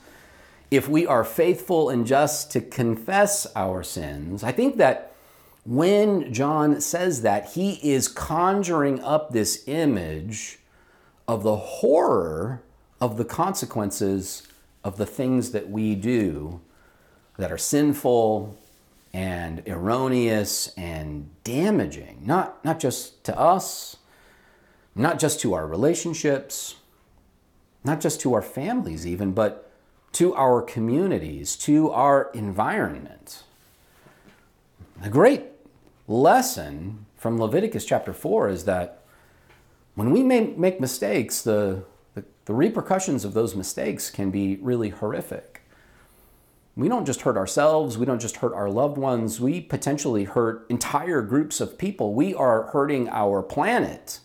if 0.71 0.89
we 0.89 1.05
are 1.05 1.25
faithful 1.25 1.91
and 1.91 2.07
just 2.07 2.53
to 2.53 2.61
confess 2.61 3.49
our 3.57 3.83
sins, 3.83 4.45
I 4.45 4.53
think 4.53 4.77
that 4.77 5.13
when 5.67 6.33
John 6.33 6.81
says 6.81 7.23
that, 7.23 7.55
he 7.55 7.73
is 7.83 8.07
conjuring 8.07 9.03
up 9.03 9.33
this 9.33 9.65
image 9.67 10.61
of 11.27 11.43
the 11.43 11.57
horror 11.57 12.63
of 13.01 13.17
the 13.17 13.25
consequences 13.25 14.47
of 14.83 14.97
the 14.97 15.07
things 15.07 15.53
that 15.53 15.69
we 15.69 15.95
do 15.95 16.61
that 17.37 17.53
are 17.53 17.59
sinful 17.59 18.57
and 19.13 19.63
erroneous 19.67 20.73
and 20.77 21.31
damaging, 21.43 22.23
not, 22.25 22.65
not 22.65 22.79
just 22.79 23.25
to 23.25 23.39
us, 23.39 23.97
not 24.95 25.19
just 25.19 25.41
to 25.41 25.55
our 25.55 25.67
relationships, 25.67 26.77
not 27.85 28.01
just 28.01 28.21
to 28.21 28.35
our 28.35 28.43
families, 28.43 29.07
even, 29.07 29.33
but 29.33 29.71
to 30.13 30.35
our 30.35 30.61
communities, 30.63 31.57
to 31.57 31.91
our 31.91 32.31
environment. 32.35 33.43
The 35.03 35.09
great 35.09 35.45
lesson 36.07 37.07
from 37.17 37.39
Leviticus 37.39 37.85
chapter 37.85 38.13
4 38.13 38.49
is 38.49 38.65
that 38.65 39.03
when 39.95 40.11
we 40.11 40.23
make 40.23 40.81
mistakes, 40.81 41.43
the, 41.43 41.85
the, 42.51 42.57
repercussions 42.57 43.25
of 43.25 43.33
those 43.33 43.55
mistakes 43.55 44.11
can 44.11 44.33
be 44.33 44.57
really 44.57 44.89
horrific. 44.89 45.63
We 46.75 46.89
don't 46.89 47.07
just 47.07 47.23
hurt 47.23 47.37
ourselves, 47.37 47.97
we 47.97 48.07
don't 48.07 48.21
just 48.21 48.39
hurt 48.39 48.53
our 48.55 48.69
loved 48.69 48.99
ones, 48.99 49.41
we 49.41 49.61
potentially 49.61 50.25
hurt 50.25 50.67
entire 50.69 51.23
groups 51.23 51.61
of 51.61 51.79
people. 51.79 52.13
We 52.13 52.35
are 52.35 52.65
hurting 52.73 53.09
our 53.09 53.41
planet 53.41 54.19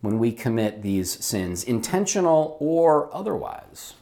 when 0.00 0.20
we 0.20 0.30
commit 0.30 0.82
these 0.82 1.24
sins, 1.24 1.64
intentional 1.64 2.56
or 2.60 3.12
otherwise. 3.12 3.94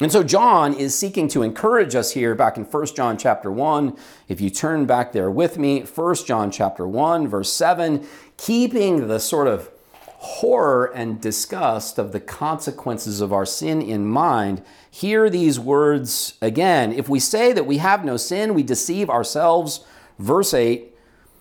And 0.00 0.12
so 0.12 0.22
John 0.22 0.74
is 0.74 0.94
seeking 0.94 1.26
to 1.30 1.42
encourage 1.42 1.96
us 1.96 2.12
here 2.12 2.36
back 2.36 2.56
in 2.56 2.62
1 2.62 2.86
John 2.94 3.18
chapter 3.18 3.50
1. 3.50 3.96
If 4.28 4.40
you 4.40 4.50
turn 4.50 4.86
back 4.86 5.10
there 5.10 5.32
with 5.32 5.58
me, 5.58 5.80
1 5.80 6.14
John 6.26 6.52
chapter 6.52 6.86
1 6.86 7.26
verse 7.26 7.52
7, 7.52 8.06
keeping 8.36 9.08
the 9.08 9.18
sort 9.18 9.48
of 9.48 9.70
horror 10.20 10.86
and 10.94 11.20
disgust 11.20 11.96
of 11.96 12.10
the 12.10 12.20
consequences 12.20 13.20
of 13.20 13.32
our 13.32 13.46
sin 13.46 13.80
in 13.80 14.04
mind, 14.04 14.60
hear 14.90 15.30
these 15.30 15.60
words 15.60 16.34
again. 16.42 16.92
If 16.92 17.08
we 17.08 17.20
say 17.20 17.52
that 17.52 17.66
we 17.66 17.78
have 17.78 18.04
no 18.04 18.16
sin, 18.16 18.52
we 18.52 18.64
deceive 18.64 19.08
ourselves. 19.08 19.84
Verse 20.18 20.52
8, 20.52 20.92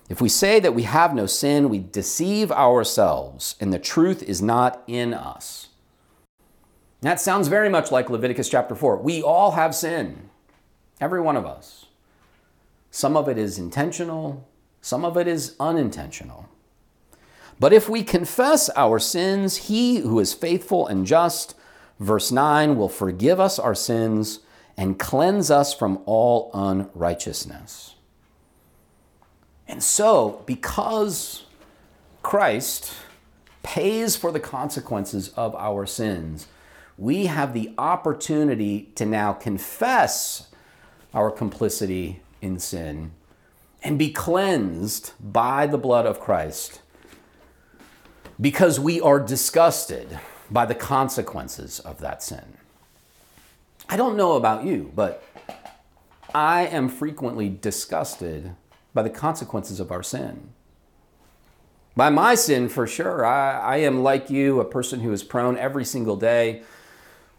if 0.09 0.21
we 0.21 0.29
say 0.29 0.59
that 0.59 0.75
we 0.75 0.83
have 0.83 1.15
no 1.15 1.25
sin, 1.25 1.69
we 1.69 1.79
deceive 1.79 2.51
ourselves, 2.51 3.55
and 3.59 3.73
the 3.73 3.79
truth 3.79 4.21
is 4.21 4.43
not 4.43 4.83
in 4.85 5.11
us. 5.13 5.69
That 7.01 7.19
sounds 7.19 7.47
very 7.47 7.69
much 7.69 7.91
like 7.91 8.11
Leviticus 8.11 8.47
chapter 8.47 8.75
4. 8.75 8.97
We 8.97 9.23
all 9.23 9.51
have 9.51 9.73
sin, 9.73 10.29
every 11.01 11.19
one 11.19 11.35
of 11.35 11.47
us. 11.47 11.87
Some 12.91 13.17
of 13.17 13.27
it 13.27 13.39
is 13.39 13.57
intentional, 13.57 14.47
some 14.81 15.03
of 15.03 15.17
it 15.17 15.27
is 15.27 15.55
unintentional. 15.59 16.47
But 17.59 17.73
if 17.73 17.89
we 17.89 18.03
confess 18.03 18.69
our 18.75 18.99
sins, 18.99 19.57
he 19.67 19.97
who 19.97 20.19
is 20.19 20.33
faithful 20.33 20.87
and 20.87 21.05
just, 21.05 21.55
verse 21.99 22.31
9, 22.31 22.75
will 22.75 22.89
forgive 22.89 23.39
us 23.39 23.57
our 23.57 23.75
sins 23.75 24.39
and 24.77 24.99
cleanse 24.99 25.49
us 25.49 25.73
from 25.73 25.99
all 26.05 26.51
unrighteousness. 26.53 27.95
And 29.67 29.83
so, 29.83 30.43
because 30.45 31.45
Christ 32.21 32.93
pays 33.63 34.15
for 34.15 34.31
the 34.31 34.39
consequences 34.39 35.29
of 35.29 35.55
our 35.55 35.85
sins, 35.85 36.47
we 36.97 37.25
have 37.25 37.53
the 37.53 37.73
opportunity 37.77 38.89
to 38.95 39.05
now 39.05 39.33
confess 39.33 40.47
our 41.13 41.31
complicity 41.31 42.21
in 42.41 42.59
sin 42.59 43.11
and 43.83 43.97
be 43.97 44.11
cleansed 44.11 45.11
by 45.19 45.67
the 45.67 45.77
blood 45.77 46.05
of 46.05 46.19
Christ 46.19 46.81
because 48.39 48.79
we 48.79 49.01
are 49.01 49.19
disgusted 49.19 50.19
by 50.49 50.65
the 50.65 50.75
consequences 50.75 51.79
of 51.79 51.99
that 51.99 52.23
sin. 52.23 52.57
I 53.89 53.97
don't 53.97 54.17
know 54.17 54.33
about 54.33 54.65
you, 54.65 54.91
but 54.95 55.23
I 56.33 56.67
am 56.67 56.89
frequently 56.89 57.49
disgusted 57.49 58.55
by 58.93 59.03
the 59.03 59.09
consequences 59.09 59.79
of 59.79 59.91
our 59.91 60.03
sin. 60.03 60.49
By 61.95 62.09
my 62.09 62.35
sin, 62.35 62.69
for 62.69 62.85
sure. 62.85 63.25
I, 63.25 63.59
I 63.59 63.77
am 63.77 64.03
like 64.03 64.29
you, 64.29 64.59
a 64.59 64.65
person 64.65 64.99
who 64.99 65.11
is 65.11 65.23
prone 65.23 65.57
every 65.57 65.83
single 65.83 66.15
day 66.15 66.61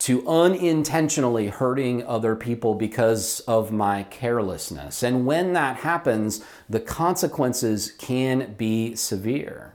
to 0.00 0.26
unintentionally 0.28 1.48
hurting 1.48 2.04
other 2.06 2.34
people 2.34 2.74
because 2.74 3.40
of 3.40 3.70
my 3.70 4.04
carelessness. 4.04 5.02
And 5.02 5.26
when 5.26 5.52
that 5.52 5.76
happens, 5.76 6.44
the 6.68 6.80
consequences 6.80 7.92
can 7.92 8.54
be 8.54 8.94
severe. 8.94 9.74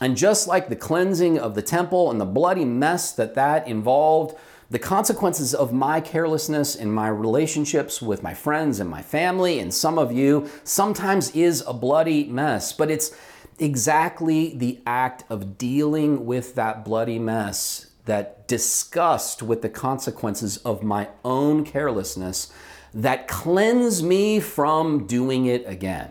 And 0.00 0.16
just 0.16 0.48
like 0.48 0.68
the 0.68 0.76
cleansing 0.76 1.38
of 1.38 1.54
the 1.54 1.62
temple 1.62 2.10
and 2.10 2.20
the 2.20 2.24
bloody 2.24 2.64
mess 2.64 3.12
that 3.12 3.34
that 3.34 3.68
involved, 3.68 4.36
the 4.70 4.78
consequences 4.78 5.54
of 5.54 5.72
my 5.72 6.00
carelessness 6.00 6.74
in 6.74 6.90
my 6.90 7.08
relationships 7.08 8.00
with 8.00 8.22
my 8.22 8.32
friends 8.32 8.80
and 8.80 8.88
my 8.88 9.02
family 9.02 9.58
and 9.58 9.72
some 9.72 9.98
of 9.98 10.10
you 10.12 10.48
sometimes 10.64 11.30
is 11.36 11.62
a 11.66 11.74
bloody 11.74 12.24
mess, 12.24 12.72
but 12.72 12.90
it's 12.90 13.14
exactly 13.58 14.56
the 14.56 14.80
act 14.86 15.24
of 15.28 15.58
dealing 15.58 16.24
with 16.24 16.54
that 16.54 16.84
bloody 16.86 17.18
mess 17.18 17.92
that 18.06 18.48
disgust 18.48 19.42
with 19.42 19.62
the 19.62 19.68
consequences 19.68 20.56
of 20.58 20.82
my 20.82 21.08
own 21.24 21.64
carelessness 21.64 22.50
that 22.94 23.28
cleanse 23.28 24.02
me 24.02 24.40
from 24.40 25.06
doing 25.06 25.46
it 25.46 25.64
again. 25.66 26.10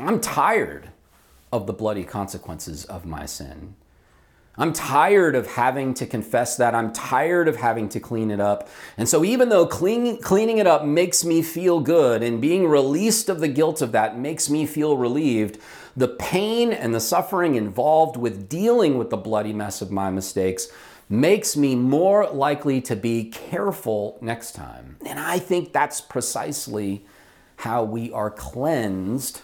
I'm 0.00 0.20
tired 0.20 0.91
of 1.52 1.66
the 1.66 1.72
bloody 1.72 2.04
consequences 2.04 2.84
of 2.86 3.04
my 3.04 3.26
sin. 3.26 3.76
I'm 4.56 4.74
tired 4.74 5.34
of 5.34 5.46
having 5.46 5.94
to 5.94 6.06
confess 6.06 6.56
that. 6.58 6.74
I'm 6.74 6.92
tired 6.92 7.48
of 7.48 7.56
having 7.56 7.88
to 7.90 8.00
clean 8.00 8.30
it 8.30 8.38
up. 8.38 8.68
And 8.98 9.08
so, 9.08 9.24
even 9.24 9.48
though 9.48 9.66
clean, 9.66 10.20
cleaning 10.20 10.58
it 10.58 10.66
up 10.66 10.84
makes 10.84 11.24
me 11.24 11.40
feel 11.40 11.80
good 11.80 12.22
and 12.22 12.40
being 12.40 12.68
released 12.68 13.30
of 13.30 13.40
the 13.40 13.48
guilt 13.48 13.80
of 13.80 13.92
that 13.92 14.18
makes 14.18 14.50
me 14.50 14.66
feel 14.66 14.98
relieved, 14.98 15.58
the 15.96 16.08
pain 16.08 16.70
and 16.70 16.94
the 16.94 17.00
suffering 17.00 17.54
involved 17.54 18.18
with 18.18 18.48
dealing 18.48 18.98
with 18.98 19.08
the 19.08 19.16
bloody 19.16 19.54
mess 19.54 19.80
of 19.80 19.90
my 19.90 20.10
mistakes 20.10 20.68
makes 21.08 21.56
me 21.56 21.74
more 21.74 22.28
likely 22.28 22.80
to 22.82 22.96
be 22.96 23.24
careful 23.24 24.18
next 24.20 24.52
time. 24.52 24.96
And 25.06 25.18
I 25.18 25.38
think 25.38 25.72
that's 25.72 26.00
precisely 26.00 27.06
how 27.56 27.84
we 27.84 28.12
are 28.12 28.30
cleansed 28.30 29.40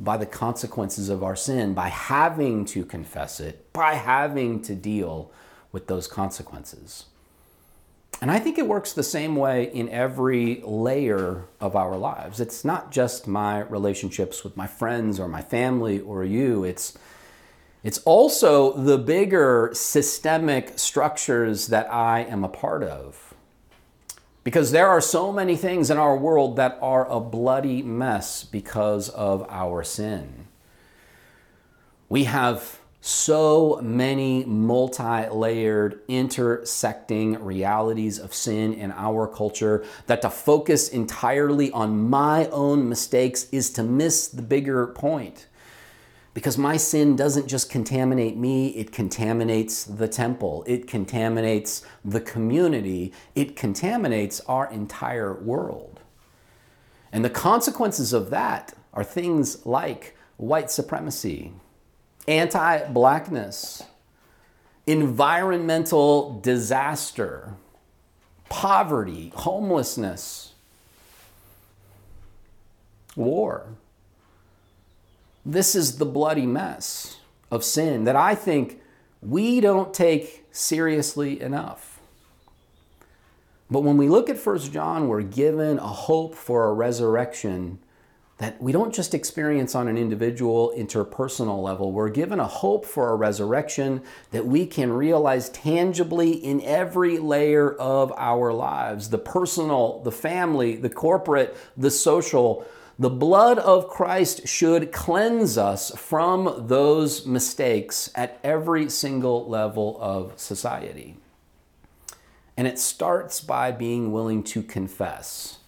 by 0.00 0.16
the 0.16 0.26
consequences 0.26 1.08
of 1.08 1.22
our 1.22 1.36
sin, 1.36 1.74
by 1.74 1.88
having 1.88 2.64
to 2.66 2.84
confess 2.84 3.40
it, 3.40 3.72
by 3.72 3.94
having 3.94 4.62
to 4.62 4.74
deal 4.74 5.30
with 5.72 5.86
those 5.86 6.06
consequences. 6.06 7.06
And 8.20 8.30
I 8.30 8.38
think 8.38 8.58
it 8.58 8.66
works 8.66 8.92
the 8.92 9.02
same 9.02 9.36
way 9.36 9.64
in 9.72 9.88
every 9.90 10.60
layer 10.64 11.44
of 11.60 11.76
our 11.76 11.96
lives. 11.96 12.40
It's 12.40 12.64
not 12.64 12.90
just 12.90 13.28
my 13.28 13.60
relationships 13.60 14.42
with 14.42 14.56
my 14.56 14.66
friends 14.66 15.20
or 15.20 15.28
my 15.28 15.42
family 15.42 16.00
or 16.00 16.24
you. 16.24 16.64
It's 16.64 16.98
it's 17.84 17.98
also 17.98 18.72
the 18.72 18.98
bigger 18.98 19.70
systemic 19.72 20.80
structures 20.80 21.68
that 21.68 21.92
I 21.92 22.20
am 22.20 22.42
a 22.42 22.48
part 22.48 22.82
of. 22.82 23.27
Because 24.48 24.70
there 24.70 24.88
are 24.88 25.02
so 25.02 25.30
many 25.30 25.56
things 25.56 25.90
in 25.90 25.98
our 25.98 26.16
world 26.16 26.56
that 26.56 26.78
are 26.80 27.06
a 27.10 27.20
bloody 27.20 27.82
mess 27.82 28.44
because 28.44 29.10
of 29.10 29.44
our 29.50 29.84
sin. 29.84 30.46
We 32.08 32.24
have 32.24 32.78
so 33.02 33.78
many 33.82 34.46
multi 34.46 35.28
layered, 35.28 36.00
intersecting 36.08 37.44
realities 37.44 38.18
of 38.18 38.32
sin 38.32 38.72
in 38.72 38.90
our 38.92 39.26
culture 39.26 39.84
that 40.06 40.22
to 40.22 40.30
focus 40.30 40.88
entirely 40.88 41.70
on 41.72 42.08
my 42.08 42.46
own 42.46 42.88
mistakes 42.88 43.48
is 43.52 43.68
to 43.72 43.82
miss 43.82 44.28
the 44.28 44.40
bigger 44.40 44.86
point. 44.86 45.46
Because 46.38 46.56
my 46.56 46.76
sin 46.76 47.16
doesn't 47.16 47.48
just 47.48 47.68
contaminate 47.68 48.36
me, 48.36 48.68
it 48.68 48.92
contaminates 48.92 49.82
the 49.82 50.06
temple, 50.06 50.62
it 50.68 50.86
contaminates 50.86 51.82
the 52.04 52.20
community, 52.20 53.12
it 53.34 53.56
contaminates 53.56 54.38
our 54.42 54.70
entire 54.70 55.34
world. 55.34 55.98
And 57.10 57.24
the 57.24 57.28
consequences 57.28 58.12
of 58.12 58.30
that 58.30 58.72
are 58.94 59.02
things 59.02 59.66
like 59.66 60.16
white 60.36 60.70
supremacy, 60.70 61.54
anti 62.28 62.84
blackness, 62.84 63.82
environmental 64.86 66.38
disaster, 66.38 67.54
poverty, 68.48 69.32
homelessness, 69.34 70.52
war. 73.16 73.74
This 75.48 75.74
is 75.74 75.96
the 75.96 76.04
bloody 76.04 76.44
mess 76.44 77.16
of 77.50 77.64
sin 77.64 78.04
that 78.04 78.14
I 78.14 78.34
think 78.34 78.82
we 79.22 79.62
don't 79.62 79.94
take 79.94 80.44
seriously 80.52 81.40
enough. 81.40 82.00
But 83.70 83.80
when 83.80 83.96
we 83.96 84.10
look 84.10 84.28
at 84.28 84.44
1 84.44 84.58
John, 84.70 85.08
we're 85.08 85.22
given 85.22 85.78
a 85.78 85.86
hope 85.86 86.34
for 86.34 86.68
a 86.68 86.74
resurrection 86.74 87.78
that 88.36 88.60
we 88.60 88.72
don't 88.72 88.92
just 88.92 89.14
experience 89.14 89.74
on 89.74 89.88
an 89.88 89.96
individual, 89.96 90.74
interpersonal 90.76 91.62
level. 91.62 91.92
We're 91.92 92.10
given 92.10 92.40
a 92.40 92.46
hope 92.46 92.84
for 92.84 93.08
a 93.08 93.16
resurrection 93.16 94.02
that 94.32 94.44
we 94.44 94.66
can 94.66 94.92
realize 94.92 95.48
tangibly 95.48 96.32
in 96.32 96.60
every 96.60 97.16
layer 97.16 97.72
of 97.72 98.12
our 98.18 98.52
lives 98.52 99.08
the 99.08 99.16
personal, 99.16 100.02
the 100.02 100.12
family, 100.12 100.76
the 100.76 100.90
corporate, 100.90 101.56
the 101.74 101.90
social. 101.90 102.66
The 103.00 103.10
blood 103.10 103.60
of 103.60 103.88
Christ 103.88 104.48
should 104.48 104.90
cleanse 104.90 105.56
us 105.56 105.92
from 105.96 106.64
those 106.66 107.24
mistakes 107.26 108.10
at 108.16 108.40
every 108.42 108.90
single 108.90 109.48
level 109.48 109.96
of 110.00 110.36
society. 110.36 111.16
And 112.56 112.66
it 112.66 112.76
starts 112.76 113.40
by 113.40 113.70
being 113.70 114.10
willing 114.10 114.42
to 114.44 114.64
confess 114.64 115.58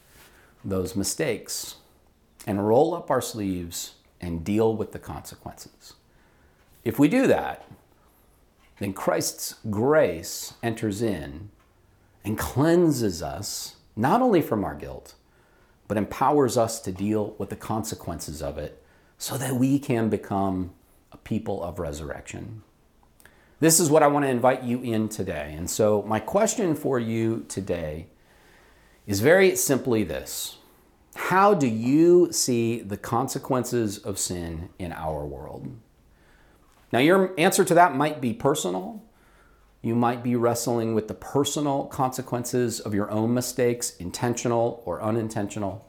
those 0.65 0.97
mistakes 0.97 1.77
and 2.49 2.67
roll 2.67 2.97
up 2.97 3.13
our 3.13 3.23
sleeves 3.23 3.95
and 4.21 4.43
deal 4.43 4.75
with 4.75 4.91
the 4.91 4.99
consequences. 4.99 5.95
If 6.83 6.99
we 6.99 7.07
do 7.07 7.29
that, 7.29 7.65
then 8.81 8.93
Christ's 8.93 9.55
grace 9.71 10.55
enters 10.65 11.01
in 11.01 11.51
and 12.25 12.37
cleanses 12.37 13.23
us 13.23 13.77
not 13.95 14.21
only 14.21 14.43
from 14.43 14.65
our 14.65 14.75
guilt, 14.75 15.15
but 15.91 15.97
empowers 15.97 16.57
us 16.57 16.79
to 16.79 16.93
deal 16.93 17.35
with 17.37 17.51
the 17.51 17.57
consequences 17.57 18.41
of 18.41 18.59
it 18.59 18.81
so 19.19 19.37
that 19.37 19.57
we 19.57 19.77
can 19.77 20.09
become 20.09 20.71
a 21.11 21.17
people 21.17 21.61
of 21.65 21.81
resurrection. 21.81 22.63
This 23.59 23.81
is 23.81 23.91
what 23.91 24.05
I 24.05 24.07
want 24.07 24.25
to 24.25 24.29
invite 24.29 24.63
you 24.63 24.81
in 24.83 25.09
today. 25.09 25.53
And 25.59 25.69
so, 25.69 26.03
my 26.03 26.21
question 26.21 26.77
for 26.77 27.01
you 27.01 27.45
today 27.49 28.07
is 29.05 29.19
very 29.19 29.57
simply 29.57 30.05
this 30.05 30.59
how 31.17 31.55
do 31.55 31.67
you 31.67 32.31
see 32.31 32.83
the 32.83 32.97
consequences 32.97 33.99
of 33.99 34.17
sin 34.17 34.69
in 34.79 34.93
our 34.93 35.27
world? 35.27 35.77
Now, 36.93 37.01
your 37.01 37.35
answer 37.37 37.65
to 37.65 37.75
that 37.75 37.97
might 37.97 38.21
be 38.21 38.33
personal. 38.33 39.03
You 39.83 39.95
might 39.95 40.23
be 40.23 40.37
wrestling 40.37 40.95
with 40.95 41.09
the 41.09 41.15
personal 41.15 41.85
consequences 41.85 42.81
of 42.81 42.95
your 42.95 43.11
own 43.11 43.33
mistakes, 43.33 43.97
intentional 43.97 44.83
or 44.85 45.03
unintentional. 45.03 45.87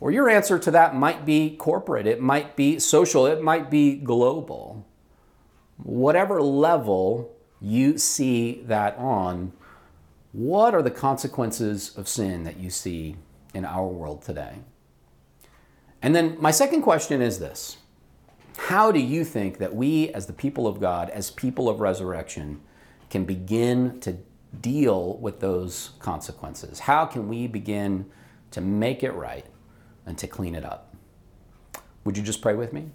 Or 0.00 0.10
your 0.10 0.28
answer 0.28 0.58
to 0.58 0.70
that 0.70 0.94
might 0.94 1.24
be 1.24 1.56
corporate, 1.56 2.06
it 2.06 2.20
might 2.20 2.56
be 2.56 2.78
social, 2.78 3.26
it 3.26 3.42
might 3.42 3.70
be 3.70 3.96
global. 3.96 4.86
Whatever 5.78 6.42
level 6.42 7.34
you 7.60 7.98
see 7.98 8.62
that 8.66 8.96
on, 8.96 9.52
what 10.32 10.74
are 10.74 10.82
the 10.82 10.90
consequences 10.90 11.96
of 11.96 12.06
sin 12.06 12.44
that 12.44 12.58
you 12.58 12.70
see 12.70 13.16
in 13.54 13.64
our 13.64 13.86
world 13.86 14.22
today? 14.22 14.58
And 16.02 16.14
then 16.14 16.36
my 16.40 16.50
second 16.50 16.82
question 16.82 17.20
is 17.20 17.38
this 17.38 17.78
How 18.58 18.92
do 18.92 18.98
you 18.98 19.24
think 19.24 19.58
that 19.58 19.74
we, 19.74 20.10
as 20.10 20.26
the 20.26 20.32
people 20.32 20.66
of 20.66 20.78
God, 20.80 21.08
as 21.10 21.30
people 21.30 21.70
of 21.70 21.80
resurrection, 21.80 22.60
can 23.08 23.24
begin 23.24 23.98
to 24.00 24.18
deal 24.60 25.16
with 25.18 25.40
those 25.40 25.92
consequences? 26.00 26.80
How 26.80 27.06
can 27.06 27.28
we 27.28 27.46
begin 27.46 28.10
to 28.50 28.60
make 28.60 29.02
it 29.02 29.12
right 29.12 29.46
and 30.04 30.18
to 30.18 30.26
clean 30.26 30.54
it 30.54 30.64
up? 30.64 30.94
Would 32.04 32.18
you 32.18 32.22
just 32.22 32.42
pray 32.42 32.54
with 32.54 32.72
me? 32.72 32.90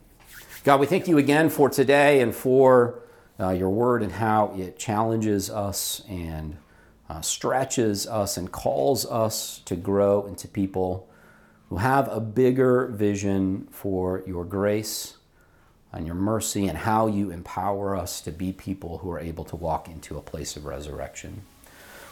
God, 0.64 0.80
we 0.80 0.86
thank 0.86 1.08
you 1.08 1.18
again 1.18 1.50
for 1.50 1.70
today 1.70 2.22
and 2.22 2.36
for 2.36 3.00
uh, 3.40 3.50
your 3.50 3.70
word 3.70 4.04
and 4.04 4.12
how 4.12 4.54
it 4.56 4.78
challenges 4.78 5.50
us 5.50 6.04
and 6.08 6.58
uh, 7.10 7.22
stretches 7.22 8.06
us 8.06 8.38
and 8.38 8.52
calls 8.52 9.06
us 9.06 9.62
to 9.66 9.76
grow 9.76 10.26
into 10.28 10.48
people 10.48 11.10
who 11.70 11.78
have 11.78 12.10
a 12.12 12.20
bigger 12.20 12.88
vision 12.88 13.68
for 13.72 14.24
your 14.28 14.46
grace 14.46 15.18
and 15.94 16.06
your 16.06 16.16
mercy 16.16 16.68
and 16.68 16.78
how 16.78 17.08
you 17.08 17.30
empower 17.30 17.96
us 17.96 18.20
to 18.22 18.32
be 18.32 18.52
people 18.52 18.98
who 18.98 19.12
are 19.12 19.20
able 19.20 19.46
to 19.46 19.56
walk 19.56 19.88
into 19.88 20.18
a 20.18 20.22
place 20.22 20.58
of 20.58 20.66
resurrection. 20.66 21.42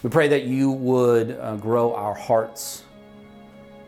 We 0.04 0.10
pray 0.10 0.28
that 0.30 0.44
you 0.44 0.72
would 0.72 1.32
uh, 1.32 1.58
grow 1.58 1.94
our 1.94 2.13
hearts, 2.13 2.84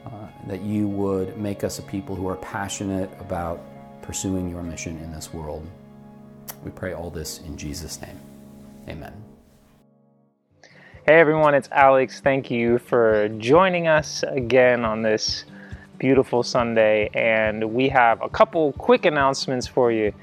uh, 0.06 0.10
that 0.48 0.62
you 0.62 0.88
would 0.88 1.38
make 1.38 1.64
us 1.64 1.80
a 1.80 1.84
people 1.84 2.16
who 2.16 2.28
are 2.28 2.36
passionate 2.36 3.10
about 3.20 3.62
pursuing 4.02 4.50
your 4.50 4.64
mission 4.64 4.98
in 5.00 5.12
this 5.12 5.34
world. 5.34 5.66
We 6.64 6.72
pray 6.72 6.94
all 6.94 7.10
this 7.10 7.40
in 7.42 7.58
Jesus' 7.58 8.02
name. 8.02 8.20
Amen. 8.88 9.14
Hey 11.06 11.20
everyone, 11.20 11.54
it's 11.54 11.68
Alex. 11.72 12.22
Thank 12.22 12.50
you 12.50 12.78
for 12.78 13.28
joining 13.38 13.88
us 13.88 14.24
again 14.26 14.86
on 14.86 15.02
this 15.02 15.46
beautiful 16.04 16.44
Sunday. 16.44 17.10
And 17.14 17.74
we 17.74 17.88
have 17.88 18.22
a 18.22 18.28
couple 18.28 18.74
quick 18.74 19.06
announcements 19.06 19.66
for 19.66 19.90
you 19.90 20.14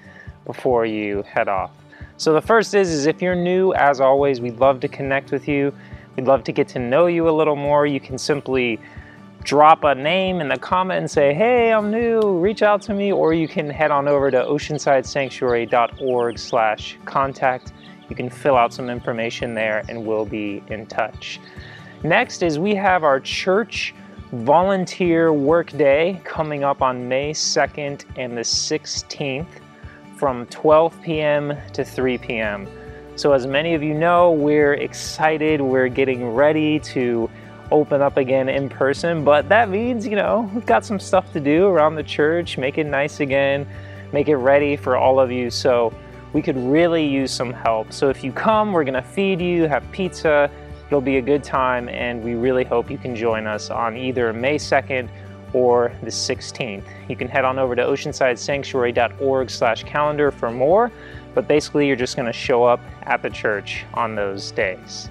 before 0.45 0.85
you 0.85 1.23
head 1.23 1.49
off. 1.49 1.71
So 2.19 2.35
the 2.35 2.43
first 2.43 2.75
is, 2.75 2.91
is 2.91 3.07
if 3.07 3.23
you're 3.23 3.35
new, 3.35 3.73
as 3.73 3.99
always, 3.99 4.43
we'd 4.43 4.61
love 4.61 4.81
to 4.81 4.89
connect 4.89 5.33
with 5.33 5.49
you. 5.49 5.73
We'd 6.17 6.27
love 6.27 6.45
to 6.45 6.53
get 6.53 6.69
to 6.69 6.79
know 6.79 7.07
you 7.07 7.31
a 7.31 7.35
little 7.41 7.57
more. 7.57 7.87
You 7.87 7.99
can 7.99 8.19
simply 8.19 8.79
drop 9.43 9.85
a 9.85 9.95
name 9.95 10.43
in 10.43 10.49
the 10.49 10.59
comment 10.59 10.99
and 10.99 11.11
say, 11.11 11.33
hey, 11.33 11.73
I'm 11.73 11.91
new, 11.91 12.39
reach 12.39 12.61
out 12.61 12.83
to 12.83 12.93
me, 12.93 13.11
or 13.11 13.33
you 13.33 13.49
can 13.49 13.71
head 13.71 13.91
on 13.91 14.07
over 14.07 14.31
to 14.31 14.37
oceansidesanctuary.org 14.37 16.39
slash 16.39 16.99
contact 17.07 17.73
you 18.11 18.17
can 18.17 18.29
fill 18.29 18.57
out 18.57 18.75
some 18.75 18.91
information 18.91 19.55
there 19.55 19.85
and 19.89 20.05
we'll 20.05 20.27
be 20.27 20.63
in 20.69 20.85
touch. 20.87 21.41
Next 22.03 22.43
is 22.43 22.59
we 22.59 22.75
have 22.75 23.05
our 23.05 23.21
church 23.21 23.95
volunteer 24.33 25.33
work 25.33 25.77
day 25.77 26.21
coming 26.25 26.63
up 26.63 26.83
on 26.83 27.09
May 27.09 27.33
2nd 27.33 28.05
and 28.17 28.37
the 28.37 28.43
16th 28.43 29.49
from 30.17 30.47
12 30.47 31.03
p.m. 31.03 31.57
to 31.73 31.85
3 31.85 32.19
p.m. 32.19 32.69
So, 33.17 33.33
as 33.33 33.47
many 33.47 33.75
of 33.75 33.83
you 33.83 33.93
know, 33.93 34.31
we're 34.31 34.75
excited, 34.75 35.61
we're 35.61 35.89
getting 35.89 36.33
ready 36.33 36.79
to 36.81 37.29
open 37.71 38.03
up 38.03 38.17
again 38.17 38.49
in 38.49 38.69
person, 38.69 39.25
but 39.25 39.49
that 39.49 39.69
means, 39.69 40.07
you 40.07 40.17
know, 40.17 40.51
we've 40.55 40.67
got 40.67 40.85
some 40.85 40.99
stuff 41.01 41.33
to 41.33 41.41
do 41.41 41.67
around 41.67 41.97
the 41.97 42.03
church, 42.03 42.57
make 42.57 42.79
it 42.79 42.87
nice 42.87 43.21
again, 43.21 43.67
make 44.13 44.29
it 44.29 44.37
ready 44.37 44.77
for 44.77 44.97
all 44.97 45.19
of 45.21 45.31
you. 45.31 45.51
So, 45.51 45.93
we 46.33 46.43
could 46.43 46.57
really 46.57 47.05
use 47.05 47.33
some 47.33 47.53
help. 47.53 47.93
So 47.93 48.09
if 48.09 48.23
you 48.23 48.33
come, 48.33 48.73
we're 48.73 48.85
gonna 48.85 49.03
feed 49.03 49.41
you, 49.41 49.67
have 49.67 49.91
pizza, 49.93 50.51
it'll 50.91 51.01
be 51.01 51.19
a 51.19 51.23
good 51.23 51.45
time, 51.45 51.89
and 51.89 52.21
we 52.21 52.35
really 52.35 52.65
hope 52.65 52.91
you 52.91 52.99
can 52.99 53.15
join 53.15 53.47
us 53.47 53.71
on 53.71 53.97
either 53.97 54.33
May 54.33 54.57
2nd 54.57 55.09
or 55.53 55.93
the 56.03 56.11
16th. 56.11 56.83
You 57.09 57.15
can 57.15 57.29
head 57.29 57.45
on 57.45 57.61
over 57.61 57.77
to 57.77 57.83
oceansidesanctuary.org 57.83 59.51
slash 59.51 59.85
calendar 59.85 60.33
for 60.33 60.51
more, 60.51 60.91
but 61.33 61.47
basically 61.47 61.87
you're 61.87 61.95
just 61.95 62.17
gonna 62.17 62.33
show 62.33 62.65
up 62.65 62.81
at 63.03 63.23
the 63.23 63.31
church 63.31 63.85
on 63.95 64.17
those 64.17 64.51
days. 64.51 65.11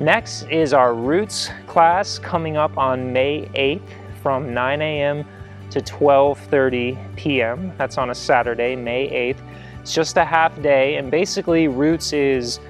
Next 0.00 0.42
is 0.50 0.74
our 0.74 0.94
Roots 0.94 1.48
class 1.66 2.18
coming 2.18 2.58
up 2.58 2.76
on 2.76 3.10
May 3.10 3.46
8th 3.54 3.88
from 4.22 4.52
9 4.52 4.82
a.m. 4.82 5.24
to 5.70 5.80
12.30 5.80 7.16
p.m. 7.16 7.72
That's 7.78 7.96
on 7.96 8.10
a 8.10 8.14
Saturday, 8.14 8.76
May 8.76 9.08
8th. 9.08 9.40
It's 9.80 9.94
just 9.94 10.18
a 10.18 10.24
half 10.26 10.60
day, 10.60 10.96
and 10.96 11.10
basically, 11.10 11.68
Roots 11.68 12.12
is 12.12 12.60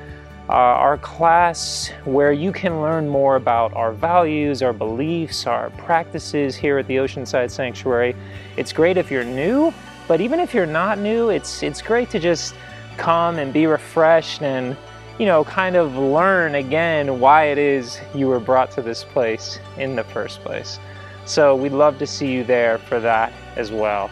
uh, 0.49 0.53
our 0.53 0.97
class 0.99 1.91
where 2.05 2.33
you 2.33 2.53
can 2.53 2.81
learn 2.81 3.09
more 3.09 3.35
about 3.35 3.75
our 3.75 3.93
values, 3.93 4.63
our 4.63 4.73
beliefs, 4.73 5.47
our 5.47 5.71
practices 5.71 6.55
here 6.55 6.79
at 6.79 6.87
the 6.87 6.97
Oceanside 6.97 7.51
Sanctuary. 7.51 8.15
It's 8.57 8.73
great 8.73 8.97
if 8.97 9.11
you're 9.11 9.25
new, 9.25 9.75
but 10.07 10.21
even 10.21 10.39
if 10.39 10.55
you're 10.55 10.65
not 10.65 10.99
new, 10.99 11.31
it's 11.31 11.65
it's 11.65 11.83
great 11.83 12.11
to 12.11 12.21
just 12.21 12.55
come 12.97 13.39
and 13.39 13.53
be 13.53 13.67
refreshed 13.67 14.41
and 14.43 14.77
you 15.19 15.27
know 15.27 15.45
kind 15.45 15.75
of 15.75 15.97
learn 15.97 16.55
again 16.55 17.19
why 17.19 17.47
it 17.47 17.59
is 17.59 17.99
you 18.15 18.29
were 18.29 18.41
brought 18.41 18.71
to 18.71 18.83
this 18.83 19.03
place 19.03 19.59
in 19.79 19.97
the 19.97 20.05
first 20.05 20.41
place. 20.43 20.79
So 21.25 21.57
we'd 21.57 21.73
love 21.73 21.99
to 21.99 22.07
see 22.07 22.31
you 22.31 22.45
there 22.45 22.79
for 22.79 23.01
that 23.01 23.33
as 23.57 23.73
well. 23.73 24.11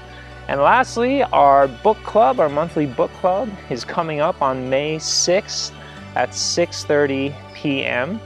And 0.48 0.60
lastly, 0.60 1.22
our 1.22 1.68
book 1.68 1.96
club, 1.98 2.40
our 2.40 2.48
monthly 2.48 2.86
book 2.86 3.12
club, 3.12 3.48
is 3.70 3.84
coming 3.84 4.20
up 4.20 4.42
on 4.42 4.68
May 4.68 4.96
6th 4.96 5.72
at 6.14 6.30
6:30 6.30 7.34
p.m. 7.54 8.20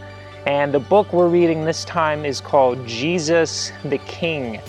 And 0.46 0.72
the 0.72 0.80
book 0.80 1.12
we're 1.12 1.28
reading 1.28 1.64
this 1.64 1.84
time 1.84 2.24
is 2.24 2.40
called 2.40 2.86
Jesus 2.86 3.72
the 3.84 3.98
King 3.98 4.60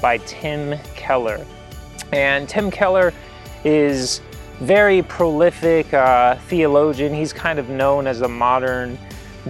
by 0.00 0.18
Tim 0.18 0.78
Keller. 0.94 1.44
And 2.12 2.48
Tim 2.48 2.70
Keller 2.70 3.12
is 3.64 4.20
very 4.60 5.02
prolific 5.02 5.92
uh, 5.92 6.36
theologian. 6.48 7.12
He's 7.12 7.32
kind 7.32 7.58
of 7.58 7.68
known 7.68 8.06
as 8.06 8.22
a 8.22 8.28
modern 8.28 8.98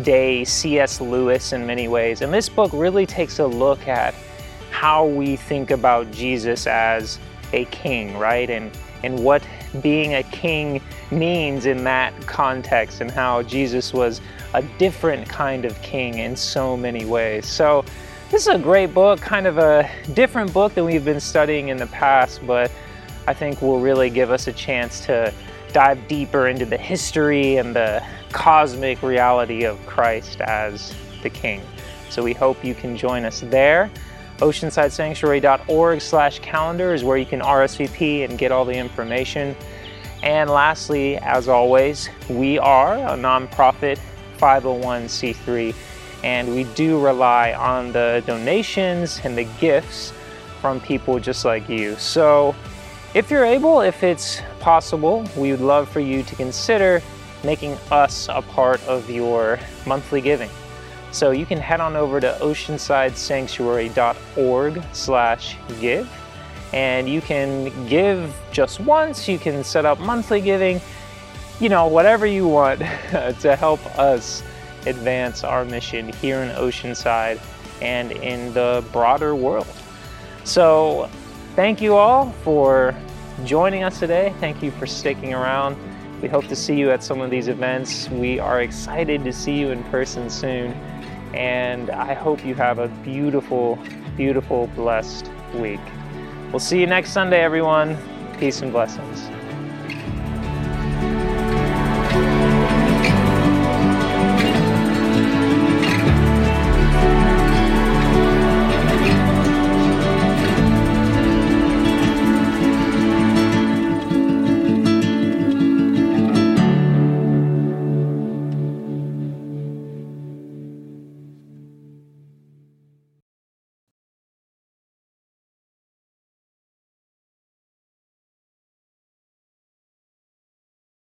day 0.03 0.45
C.S. 0.45 1.01
Lewis 1.01 1.53
in 1.53 1.67
many 1.67 1.89
ways. 1.89 2.21
And 2.23 2.33
this 2.33 2.49
book 2.49 2.71
really 2.73 3.07
takes 3.07 3.39
a 3.39 3.47
look 3.47 3.87
at 3.87 4.15
how 4.71 5.07
we 5.07 5.37
think 5.37 5.71
about 5.71 6.11
Jesus 6.11 6.67
as 6.67 7.19
a 7.53 7.65
king, 7.67 8.19
right? 8.19 8.51
And 8.51 8.71
and 9.03 9.23
what 9.23 9.47
being 9.81 10.15
a 10.15 10.23
king 10.25 10.81
means 11.11 11.67
in 11.67 11.85
that 11.85 12.15
context 12.27 13.01
and 13.01 13.11
how 13.11 13.43
Jesus 13.43 13.93
was 13.93 14.21
a 14.55 14.63
different 14.79 15.29
kind 15.29 15.65
of 15.65 15.81
king 15.83 16.19
in 16.19 16.37
so 16.37 16.77
many 16.77 17.05
ways. 17.05 17.47
So 17.47 17.85
this 18.31 18.43
is 18.43 18.55
a 18.55 18.59
great 18.59 18.93
book, 18.93 19.21
kind 19.21 19.47
of 19.47 19.59
a 19.59 19.89
different 20.15 20.53
book 20.53 20.75
than 20.75 20.85
we've 20.85 21.05
been 21.05 21.21
studying 21.21 21.69
in 21.69 21.77
the 21.77 21.87
past, 21.87 22.45
but 22.47 22.71
I 23.29 23.35
think 23.35 23.63
will 23.63 23.81
really 23.81 24.11
give 24.11 24.31
us 24.31 24.47
a 24.47 24.53
chance 24.53 25.05
to 25.07 25.33
dive 25.73 26.09
deeper 26.09 26.49
into 26.49 26.65
the 26.65 26.79
history 26.79 27.57
and 27.57 27.75
the 27.75 28.03
cosmic 28.33 29.03
reality 29.03 29.65
of 29.65 29.85
Christ 29.87 30.41
as 30.41 30.95
the 31.23 31.31
king. 31.31 31.61
So 32.09 32.23
we 32.23 32.33
hope 32.33 32.65
you 32.65 32.75
can 32.75 32.97
join 32.97 33.25
us 33.25 33.41
there 33.41 33.91
oceansidesanctuary.org 34.39 36.01
slash 36.01 36.39
calendar 36.41 36.95
is 36.95 37.05
where 37.05 37.17
you 37.17 37.27
can 37.27 37.41
RSVP 37.41 38.29
and 38.29 38.39
get 38.39 38.53
all 38.53 38.65
the 38.65 38.75
information. 38.75 39.57
And 40.23 40.51
lastly, 40.51 41.17
as 41.19 41.49
always, 41.49 42.09
we 42.29 42.59
are 42.59 42.95
a 42.95 43.17
nonprofit 43.17 43.99
501c3 44.39 45.75
and 46.25 46.55
we 46.55 46.65
do 46.75 46.99
rely 47.03 47.53
on 47.53 47.93
the 47.93 48.23
donations 48.27 49.21
and 49.25 49.37
the 49.37 49.45
gifts 49.61 50.13
from 50.61 50.81
people 50.81 51.21
just 51.21 51.45
like 51.45 51.69
you. 51.69 51.97
So 51.97 52.55
if 53.15 53.31
you're 53.31 53.45
able, 53.45 53.81
if 53.81 54.03
it's 54.03 54.43
possible, 54.61 55.25
we 55.37 55.51
would 55.51 55.61
love 55.61 55.89
for 55.89 56.01
you 56.01 56.23
to 56.23 56.35
consider 56.35 57.01
making 57.45 57.79
us 57.91 58.29
a 58.29 58.43
part 58.43 58.83
of 58.87 59.09
your 59.09 59.59
monthly 59.87 60.21
giving. 60.21 60.51
So 61.13 61.31
you 61.31 61.47
can 61.47 61.59
head 61.59 61.81
on 61.81 61.97
over 61.97 62.21
to 62.21 62.37
oceansidesanctuary.org 62.41 64.83
slash 64.93 65.57
give 65.81 66.11
and 66.73 67.09
you 67.09 67.21
can 67.21 67.89
give 67.89 68.35
just 68.51 68.81
once, 68.81 69.29
you 69.29 69.39
can 69.39 69.63
set 69.65 69.87
up 69.87 69.99
monthly 69.99 70.41
giving, 70.41 70.81
you 71.61 71.69
know, 71.69 71.87
whatever 71.87 72.27
you 72.27 72.47
want 72.47 72.81
to 72.81 73.57
help 73.59 73.85
us 73.99 74.43
advance 74.87 75.45
our 75.45 75.65
mission 75.65 76.13
here 76.15 76.41
in 76.41 76.51
Oceanside 76.51 77.41
and 77.83 78.13
in 78.13 78.53
the 78.53 78.85
broader 78.93 79.35
world. 79.35 79.67
So 80.45 81.11
thank 81.55 81.81
you 81.81 81.95
all 81.95 82.33
for 82.43 82.95
joining 83.45 83.83
us 83.83 83.99
today. 83.99 84.35
Thank 84.41 84.63
you 84.63 84.71
for 84.73 84.87
sticking 84.87 85.35
around. 85.35 85.77
We 86.23 86.29
hope 86.29 86.47
to 86.49 86.57
see 86.57 86.77
you 86.77 86.91
at 86.91 87.03
some 87.03 87.21
of 87.21 87.31
these 87.31 87.49
events. 87.49 88.09
We 88.11 88.39
are 88.39 88.63
excited 88.63 89.25
to 89.25 89.33
see 89.33 89.59
you 89.59 89.71
in 89.71 89.85
person 89.85 90.31
soon. 90.31 90.75
And 91.37 91.91
I 91.91 92.15
hope 92.15 92.45
you 92.45 92.55
have 92.55 92.79
a 92.79 92.89
beautiful, 93.05 93.79
beautiful, 94.17 94.69
blessed 94.69 95.31
week. 95.55 95.81
We'll 96.51 96.61
see 96.61 96.81
you 96.81 96.87
next 96.87 97.11
Sunday, 97.13 97.43
everyone. 97.43 97.97
Peace 98.39 98.63
and 98.63 98.73
blessings. 98.73 99.29